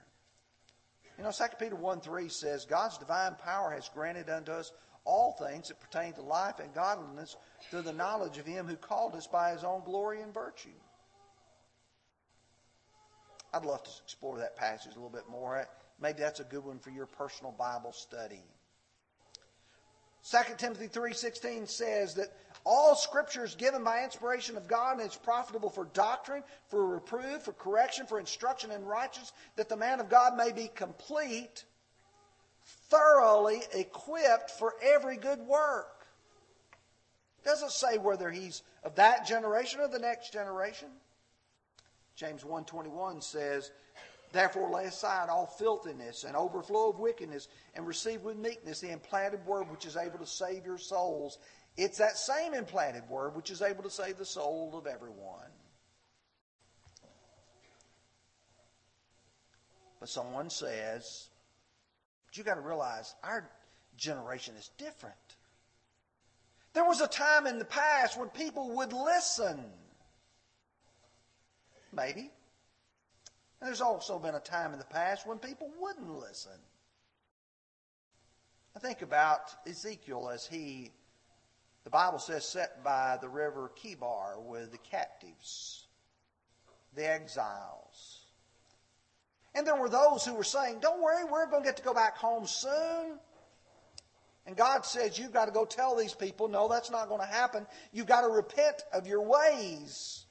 You 1.20 1.24
know, 1.24 1.32
2 1.32 1.44
Peter 1.60 1.76
1 1.76 2.02
3 2.02 2.30
says, 2.30 2.66
God's 2.66 2.98
divine 2.98 3.36
power 3.36 3.70
has 3.70 3.88
granted 3.94 4.28
unto 4.28 4.52
us 4.52 4.72
all 5.06 5.34
things 5.34 5.68
that 5.68 5.80
pertain 5.80 6.14
to 6.14 6.24
life 6.24 6.60
and 6.60 6.74
godliness 6.74 7.38
through 7.70 7.84
the 7.84 7.94
knowledge 7.94 8.40
of 8.40 8.48
Him 8.48 8.66
who 8.66 8.76
called 8.76 9.14
us 9.14 9.28
by 9.28 9.52
His 9.52 9.64
own 9.64 9.84
glory 9.86 10.24
and 10.24 10.34
virtue. 10.34 10.70
I'd 13.54 13.66
love 13.66 13.84
to 13.84 13.92
explore 14.04 14.40
that 14.40 14.58
passage 14.58 14.94
a 14.94 14.96
little 14.96 15.12
bit 15.12 15.30
more. 15.30 15.64
Maybe 16.02 16.20
that's 16.20 16.40
a 16.40 16.44
good 16.44 16.66
one 16.66 16.80
for 16.80 16.90
your 16.90 17.06
personal 17.06 17.52
Bible 17.52 17.94
study. 17.94 18.44
2 20.32 20.38
Timothy 20.58 20.88
3:16 20.88 21.70
says 21.70 22.16
that 22.16 22.30
all 22.66 22.96
scripture 22.96 23.46
is 23.46 23.54
given 23.54 23.84
by 23.84 24.04
inspiration 24.04 24.58
of 24.58 24.68
God 24.68 25.00
and 25.00 25.08
is 25.08 25.16
profitable 25.16 25.70
for 25.70 25.86
doctrine, 25.86 26.44
for 26.68 26.86
reproof, 26.86 27.44
for 27.44 27.54
correction, 27.54 28.08
for 28.08 28.20
instruction 28.20 28.72
in 28.72 28.84
righteousness, 28.84 29.34
that 29.56 29.70
the 29.70 29.78
man 29.78 30.00
of 30.00 30.10
God 30.10 30.36
may 30.36 30.52
be 30.52 30.72
complete, 30.74 31.64
thoroughly 32.90 33.62
equipped 33.72 34.50
for 34.50 34.74
every 34.82 35.16
good 35.16 35.40
work. 35.42 36.08
It 37.40 37.46
doesn't 37.46 37.72
say 37.72 38.00
whether 38.00 38.32
he's 38.32 38.64
of 38.84 38.96
that 38.96 39.28
generation 39.28 39.80
or 39.80 39.88
the 39.88 40.00
next 40.00 40.34
generation. 40.34 40.90
James 42.16 42.44
1:21 42.44 43.22
says, 43.22 43.72
Therefore 44.32 44.70
lay 44.70 44.86
aside 44.86 45.30
all 45.30 45.46
filthiness 45.46 46.24
and 46.24 46.36
overflow 46.36 46.90
of 46.90 47.00
wickedness 47.00 47.48
and 47.76 47.86
receive 47.88 48.22
with 48.24 48.38
meekness 48.38 48.80
the 48.80 48.92
implanted 48.92 49.46
word 49.46 49.70
which 49.70 49.86
is 49.86 49.96
able 49.96 50.18
to 50.20 50.26
save 50.26 50.66
your 50.66 50.78
souls. 50.78 51.38
It's 51.78 51.98
that 51.98 52.18
same 52.18 52.54
implanted 52.54 53.10
word 53.10 53.36
which 53.36 53.52
is 53.52 53.62
able 53.62 53.84
to 53.84 53.90
save 53.90 54.18
the 54.18 54.26
soul 54.26 54.78
of 54.78 54.88
everyone. 54.88 55.52
But 60.00 60.10
someone 60.10 60.50
says, 60.50 61.30
but 62.26 62.38
you 62.38 62.44
got 62.44 62.56
to 62.56 62.62
realize 62.62 63.16
our 63.24 63.50
generation 63.98 64.56
is 64.56 64.70
different. 64.78 65.16
There 66.74 66.86
was 66.86 67.02
a 67.02 67.08
time 67.08 67.48
in 67.48 67.60
the 67.60 67.66
past 67.66 68.20
when 68.20 68.30
people 68.30 68.76
would 68.76 68.92
listen. 68.92 69.64
Maybe. 71.94 72.30
And 73.60 73.68
there's 73.68 73.82
also 73.82 74.20
been 74.20 74.36
a 74.36 74.40
time 74.40 74.74
in 74.74 74.80
the 74.80 74.86
past 74.86 75.26
when 75.26 75.40
people 75.40 75.72
wouldn't 75.80 76.10
listen. 76.10 76.60
I 78.76 78.80
think 78.80 79.02
about 79.02 79.56
Ezekiel 79.66 80.30
as 80.30 80.46
he, 80.46 80.92
the 81.86 81.92
Bible 81.92 82.20
says, 82.20 82.44
set 82.44 82.84
by 82.84 83.18
the 83.22 83.30
river 83.30 83.72
Chebar 83.82 84.42
with 84.44 84.72
the 84.72 84.80
captives, 84.80 85.86
the 86.96 87.08
exiles. 87.08 88.26
And 89.54 89.66
there 89.66 89.76
were 89.76 89.88
those 89.88 90.26
who 90.26 90.34
were 90.34 90.44
saying, 90.44 90.80
Don't 90.82 91.02
worry, 91.02 91.24
we're 91.24 91.50
going 91.50 91.64
to 91.64 91.68
get 91.68 91.78
to 91.78 91.84
go 91.84 91.94
back 91.94 92.18
home 92.18 92.48
soon. 92.48 93.20
And 94.48 94.58
God 94.58 94.84
says, 94.84 95.18
You've 95.18 95.32
got 95.32 95.46
to 95.46 95.52
go 95.52 95.64
tell 95.64 95.96
these 95.96 96.14
people, 96.14 96.48
no, 96.48 96.68
that's 96.68 96.90
not 96.90 97.08
going 97.08 97.22
to 97.22 97.28
happen. 97.28 97.68
You've 97.94 98.08
got 98.08 98.22
to 98.22 98.30
repent 98.30 98.84
of 98.92 99.08
your 99.08 99.22
ways. 99.22 100.26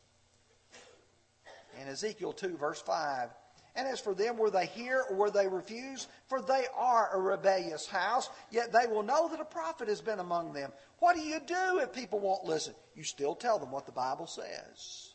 In 1.81 1.89
Ezekiel 1.89 2.33
2, 2.33 2.57
verse 2.57 2.81
5, 2.81 3.31
and 3.77 3.89
as 3.89 4.01
for 4.01 4.15
them, 4.15 4.37
were 4.37 4.51
they 4.51 4.67
hear 4.67 5.05
or 5.09 5.17
were 5.17 5.31
they 5.31 5.49
refuse? 5.49 6.07
For 6.29 6.41
they 6.41 6.67
are 6.77 7.11
a 7.13 7.21
rebellious 7.21 7.87
house, 7.87 8.31
yet 8.51 8.73
they 8.73 8.87
will 8.87 9.03
know 9.03 9.29
that 9.29 9.41
a 9.41 9.45
prophet 9.45 9.89
has 9.89 10.01
been 10.01 10.21
among 10.21 10.53
them. 10.53 10.73
What 11.01 11.17
do 11.17 11.23
you 11.23 11.41
do 11.41 11.81
if 11.81 11.93
people 11.93 12.21
won't 12.21 12.45
listen? 12.45 12.75
You 12.95 13.03
still 13.03 13.35
tell 13.35 13.59
them 13.59 13.73
what 13.73 13.87
the 13.87 13.93
Bible 13.93 14.27
says. 14.27 15.15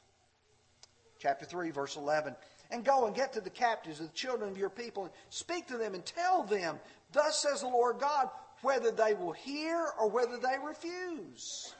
Chapter 1.19 1.45
3, 1.45 1.71
verse 1.71 1.95
11 1.95 2.35
and 2.71 2.85
go 2.85 3.07
and 3.07 3.15
get 3.15 3.33
to 3.33 3.41
the 3.41 3.49
captives, 3.49 3.99
of 3.99 4.07
the 4.07 4.13
children 4.13 4.49
of 4.49 4.57
your 4.57 4.69
people, 4.69 5.03
and 5.03 5.13
speak 5.29 5.67
to 5.67 5.77
them 5.77 5.93
and 5.93 6.05
tell 6.05 6.43
them, 6.43 6.79
Thus 7.11 7.41
says 7.41 7.61
the 7.61 7.67
Lord 7.67 7.99
God, 7.99 8.29
whether 8.61 8.91
they 8.91 9.13
will 9.13 9.31
hear 9.31 9.87
or 9.99 10.09
whether 10.09 10.37
they 10.37 10.57
refuse. 10.63 11.73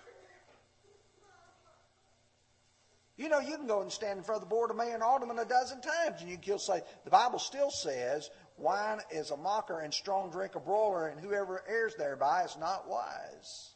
You 3.20 3.28
know, 3.28 3.42
you 3.42 3.58
can 3.58 3.68
go 3.68 3.82
and 3.82 3.92
stand 3.92 4.18
in 4.18 4.24
front 4.24 4.42
of 4.42 4.48
the 4.48 4.56
board 4.56 4.72
of 4.72 4.78
mayor 4.78 4.94
and 4.94 5.04
alderman 5.04 5.38
a 5.40 5.44
dozen 5.44 5.82
times, 5.82 6.22
and 6.22 6.30
you 6.30 6.38
can 6.38 6.58
say, 6.58 6.82
the 7.04 7.10
Bible 7.10 7.38
still 7.38 7.70
says, 7.70 8.30
wine 8.58 9.00
is 9.12 9.32
a 9.32 9.36
mocker 9.36 9.82
and 9.82 9.94
strong 9.94 10.32
drink 10.32 10.56
a 10.56 10.60
broiler, 10.62 11.10
and 11.10 11.20
whoever 11.20 11.62
errs 11.68 11.96
thereby 11.98 12.46
is 12.46 12.56
not 12.58 12.88
wise. 12.88 13.72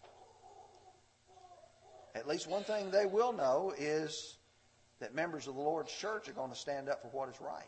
At 2.16 2.26
least 2.26 2.48
one 2.48 2.64
thing 2.64 2.90
they 2.90 3.06
will 3.06 3.34
know 3.34 3.74
is 3.78 4.38
that 5.02 5.14
members 5.14 5.50
of 5.50 5.56
the 5.56 5.62
Lord's 5.62 5.92
church 5.92 6.30
are 6.30 6.34
going 6.34 6.52
to 6.52 6.58
stand 6.58 6.88
up 6.88 7.02
for 7.02 7.10
what 7.10 7.28
is 7.28 7.42
right. 7.42 7.64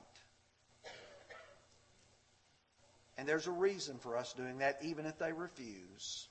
And 3.17 3.27
there's 3.27 3.47
a 3.47 3.51
reason 3.51 3.97
for 3.97 4.15
us 4.15 4.31
doing 4.31 4.59
that, 4.59 4.79
even 4.81 5.05
if 5.05 5.19
they 5.19 5.33
refuse. 5.33 6.29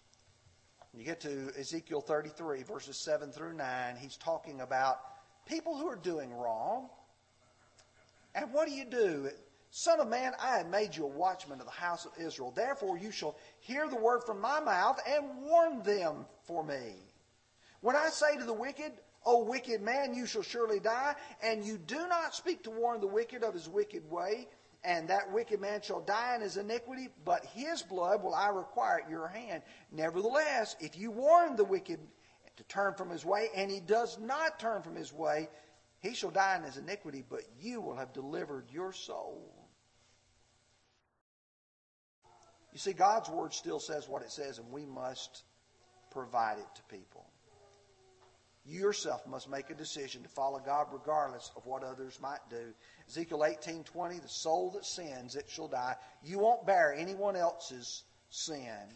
You 0.97 1.05
get 1.05 1.21
to 1.21 1.51
Ezekiel 1.59 2.01
33, 2.01 2.63
verses 2.63 2.97
7 2.97 3.31
through 3.31 3.53
9, 3.53 3.97
he's 3.97 4.17
talking 4.17 4.63
about 4.63 4.97
people 5.47 5.77
who 5.77 5.87
are 5.87 5.97
doing 5.97 6.33
wrong. 6.33 6.89
And 8.35 8.53
what 8.53 8.67
do 8.67 8.75
you 8.75 8.85
do? 8.85 9.31
Son 9.71 9.99
of 10.01 10.09
man, 10.09 10.33
I 10.41 10.59
have 10.59 10.69
made 10.69 10.95
you 10.95 11.05
a 11.05 11.09
watchman 11.09 11.59
of 11.61 11.67
the 11.67 11.73
house 11.73 12.07
of 12.07 12.13
Israel. 12.19 12.53
Therefore, 12.55 12.97
you 12.97 13.11
shall 13.11 13.37
hear 13.59 13.89
the 13.89 13.97
word 13.97 14.23
from 14.25 14.41
my 14.41 14.61
mouth 14.61 15.01
and 15.09 15.43
warn 15.43 15.83
them 15.83 16.27
for 16.45 16.63
me. 16.63 16.95
When 17.81 17.97
I 17.97 18.09
say 18.09 18.37
to 18.39 18.45
the 18.45 18.53
wicked, 18.53 18.93
O 19.27 19.43
wicked 19.43 19.83
man, 19.83 20.15
you 20.15 20.27
shall 20.27 20.43
surely 20.43 20.81
die. 20.81 21.15
And 21.43 21.65
you 21.65 21.79
do 21.79 22.07
not 22.09 22.35
speak 22.35 22.63
to 22.65 22.71
warn 22.71 23.01
the 23.01 23.07
wicked 23.07 23.43
of 23.43 23.55
his 23.55 23.69
wicked 23.69 24.09
way, 24.11 24.47
and 24.85 25.09
that 25.09 25.33
wicked 25.33 25.61
man 25.61 25.81
shall 25.81 26.01
die 26.01 26.35
in 26.37 26.43
his 26.43 26.57
iniquity, 26.57 27.09
but 27.25 27.45
his 27.47 27.83
blood 27.83 28.23
will 28.23 28.35
I 28.35 28.49
require 28.49 29.01
at 29.03 29.11
your 29.11 29.29
hand. 29.29 29.63
Nevertheless, 29.91 30.77
if 30.79 30.97
you 30.97 31.11
warn 31.11 31.57
the 31.57 31.65
wicked 31.65 31.99
to 32.57 32.65
turn 32.65 32.95
from 32.95 33.11
his 33.11 33.25
way, 33.25 33.49
and 33.55 33.71
he 33.71 33.81
does 33.81 34.19
not 34.19 34.59
turn 34.59 34.83
from 34.83 34.97
his 34.97 35.13
way, 35.13 35.49
he 36.01 36.15
shall 36.15 36.31
die 36.31 36.57
in 36.57 36.63
his 36.63 36.77
iniquity, 36.77 37.25
but 37.29 37.43
you 37.61 37.81
will 37.81 37.97
have 37.97 38.13
delivered 38.13 38.71
your 38.71 38.93
soul. 38.93 39.51
You 42.73 42.79
see, 42.79 42.93
God's 42.93 43.31
word 43.31 43.55
still 43.55 43.79
says 43.79 44.09
what 44.09 44.23
it 44.23 44.33
says, 44.33 44.59
and 44.59 44.71
we 44.71 44.85
must 44.85 45.45
provide 46.11 46.59
it 46.59 46.67
to 46.75 46.83
people. 46.85 47.25
You 48.67 48.81
yourself 48.81 49.27
must 49.27 49.51
make 49.51 49.69
a 49.71 49.75
decision 49.75 50.23
to 50.23 50.29
follow 50.29 50.59
God 50.59 50.87
regardless 50.91 51.51
of 51.55 51.67
what 51.67 51.85
others 51.85 52.19
might 52.21 52.41
do. 52.49 52.75
Ezekiel 53.09 53.45
18:20, 53.45 54.21
the 54.21 54.29
soul 54.29 54.71
that 54.71 54.87
sins, 54.87 55.37
it 55.37 55.51
shall 55.51 55.69
die. 55.69 55.97
You 56.23 56.39
won't 56.39 56.67
bear 56.67 56.95
anyone 56.95 57.37
else's 57.37 58.05
sin. 58.31 58.89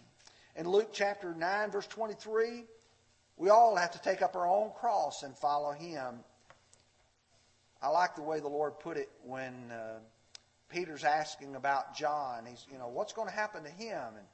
In 0.57 0.68
Luke 0.68 0.90
chapter 0.92 1.35
9, 1.35 1.71
verse 1.71 1.87
23, 1.87 2.66
we 3.38 3.51
all 3.51 3.77
have 3.77 3.92
to 3.92 4.03
take 4.03 4.20
up 4.20 4.35
our 4.35 4.46
own 4.46 4.72
cross 4.79 5.22
and 5.22 5.37
follow 5.37 5.72
him. 5.72 6.20
I 7.81 7.88
like 7.88 8.16
the 8.16 8.22
way 8.22 8.40
the 8.40 8.48
Lord 8.48 8.81
put 8.81 8.96
it 8.96 9.09
when 9.24 9.70
uh, 9.70 10.01
Peter's 10.68 11.05
asking 11.05 11.55
about 11.55 11.96
John. 11.96 12.44
He's, 12.46 12.66
you 12.70 12.79
know, 12.79 12.88
what's 12.88 13.12
going 13.12 13.29
to 13.29 13.35
happen 13.35 13.62
to 13.62 13.70
him? 13.70 14.03
And 14.16 14.27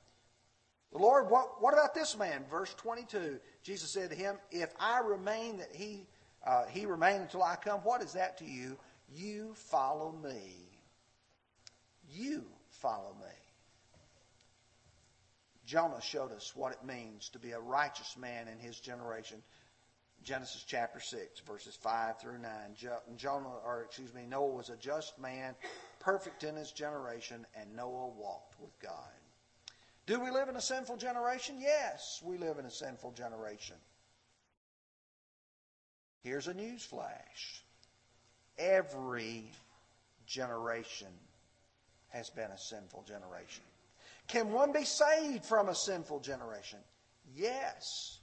The 0.92 0.98
Lord, 0.98 1.30
what, 1.30 1.60
what 1.62 1.74
about 1.74 1.94
this 1.94 2.16
man? 2.16 2.44
Verse 2.50 2.72
22, 2.74 3.38
Jesus 3.62 3.90
said 3.90 4.08
to 4.10 4.16
him, 4.16 4.36
If 4.50 4.72
I 4.80 5.00
remain 5.00 5.58
that 5.58 5.74
he, 5.74 6.06
uh, 6.46 6.64
he 6.70 6.86
remain 6.86 7.20
until 7.20 7.42
I 7.42 7.56
come, 7.56 7.80
what 7.80 8.02
is 8.02 8.14
that 8.14 8.38
to 8.38 8.46
you? 8.46 8.78
You 9.14 9.52
follow 9.54 10.12
me. 10.12 10.70
You 12.10 12.44
follow 12.70 13.14
me. 13.20 13.43
Jonah 15.66 16.00
showed 16.00 16.32
us 16.32 16.52
what 16.54 16.72
it 16.72 16.84
means 16.84 17.28
to 17.30 17.38
be 17.38 17.52
a 17.52 17.60
righteous 17.60 18.16
man 18.16 18.48
in 18.48 18.58
his 18.58 18.78
generation. 18.78 19.42
Genesis 20.22 20.64
chapter 20.66 21.00
6, 21.00 21.40
verses 21.40 21.76
5 21.76 22.20
through 22.20 22.38
9. 22.38 22.50
Jonah, 23.16 23.48
or 23.64 23.82
excuse 23.84 24.14
me, 24.14 24.22
Noah 24.26 24.54
was 24.54 24.70
a 24.70 24.76
just 24.76 25.18
man, 25.18 25.54
perfect 26.00 26.44
in 26.44 26.56
his 26.56 26.72
generation, 26.72 27.46
and 27.58 27.76
Noah 27.76 28.08
walked 28.08 28.58
with 28.60 28.78
God. 28.80 28.90
Do 30.06 30.20
we 30.20 30.30
live 30.30 30.48
in 30.48 30.56
a 30.56 30.62
sinful 30.62 30.96
generation? 30.98 31.56
Yes, 31.60 32.22
we 32.24 32.38
live 32.38 32.58
in 32.58 32.66
a 32.66 32.70
sinful 32.70 33.12
generation. 33.12 33.76
Here's 36.22 36.46
a 36.46 36.54
news 36.54 36.82
flash. 36.82 37.62
Every 38.58 39.50
generation 40.26 41.08
has 42.08 42.30
been 42.30 42.50
a 42.50 42.58
sinful 42.58 43.04
generation. 43.06 43.64
Can 44.28 44.52
one 44.52 44.72
be 44.72 44.84
saved 44.84 45.44
from 45.44 45.68
a 45.68 45.74
sinful 45.74 46.20
generation? 46.20 46.78
Yes. 47.34 48.18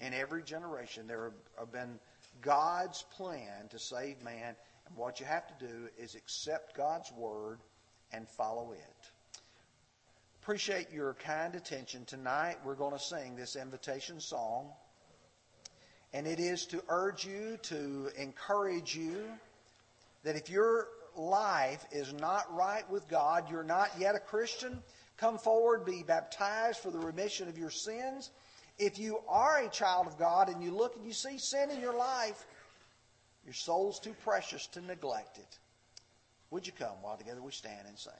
In 0.00 0.14
every 0.14 0.42
generation, 0.42 1.06
there 1.06 1.32
have 1.58 1.72
been 1.72 1.98
God's 2.40 3.02
plan 3.14 3.68
to 3.70 3.78
save 3.78 4.22
man, 4.22 4.54
and 4.86 4.96
what 4.96 5.20
you 5.20 5.26
have 5.26 5.46
to 5.48 5.66
do 5.66 5.88
is 5.98 6.14
accept 6.14 6.76
God's 6.76 7.12
word 7.12 7.58
and 8.12 8.28
follow 8.28 8.72
it. 8.72 9.10
Appreciate 10.42 10.90
your 10.90 11.14
kind 11.14 11.54
attention. 11.54 12.04
Tonight, 12.06 12.56
we're 12.64 12.74
going 12.74 12.92
to 12.92 12.98
sing 12.98 13.36
this 13.36 13.56
invitation 13.56 14.20
song, 14.20 14.70
and 16.14 16.26
it 16.26 16.38
is 16.38 16.64
to 16.66 16.82
urge 16.88 17.26
you, 17.26 17.58
to 17.64 18.08
encourage 18.16 18.96
you, 18.96 19.24
that 20.22 20.36
if 20.36 20.48
your 20.48 20.88
life 21.18 21.84
is 21.90 22.12
not 22.14 22.54
right 22.54 22.88
with 22.90 23.08
God, 23.08 23.50
you're 23.50 23.62
not 23.62 23.90
yet 23.98 24.14
a 24.14 24.20
Christian, 24.20 24.82
come 25.16 25.38
forward, 25.38 25.84
be 25.84 26.02
baptized 26.02 26.78
for 26.78 26.90
the 26.90 26.98
remission 26.98 27.48
of 27.48 27.58
your 27.58 27.70
sins. 27.70 28.30
If 28.78 28.98
you 28.98 29.20
are 29.28 29.58
a 29.58 29.68
child 29.68 30.06
of 30.06 30.18
God 30.18 30.48
and 30.48 30.62
you 30.62 30.70
look 30.70 30.96
and 30.96 31.04
you 31.04 31.12
see 31.12 31.38
sin 31.38 31.70
in 31.70 31.80
your 31.80 31.96
life, 31.96 32.46
your 33.44 33.54
soul's 33.54 33.98
too 33.98 34.14
precious 34.24 34.66
to 34.68 34.80
neglect 34.80 35.38
it. 35.38 35.58
Would 36.50 36.66
you 36.66 36.72
come 36.72 37.02
while 37.02 37.16
together 37.16 37.42
we 37.42 37.52
stand 37.52 37.86
and 37.88 37.98
sing? 37.98 38.12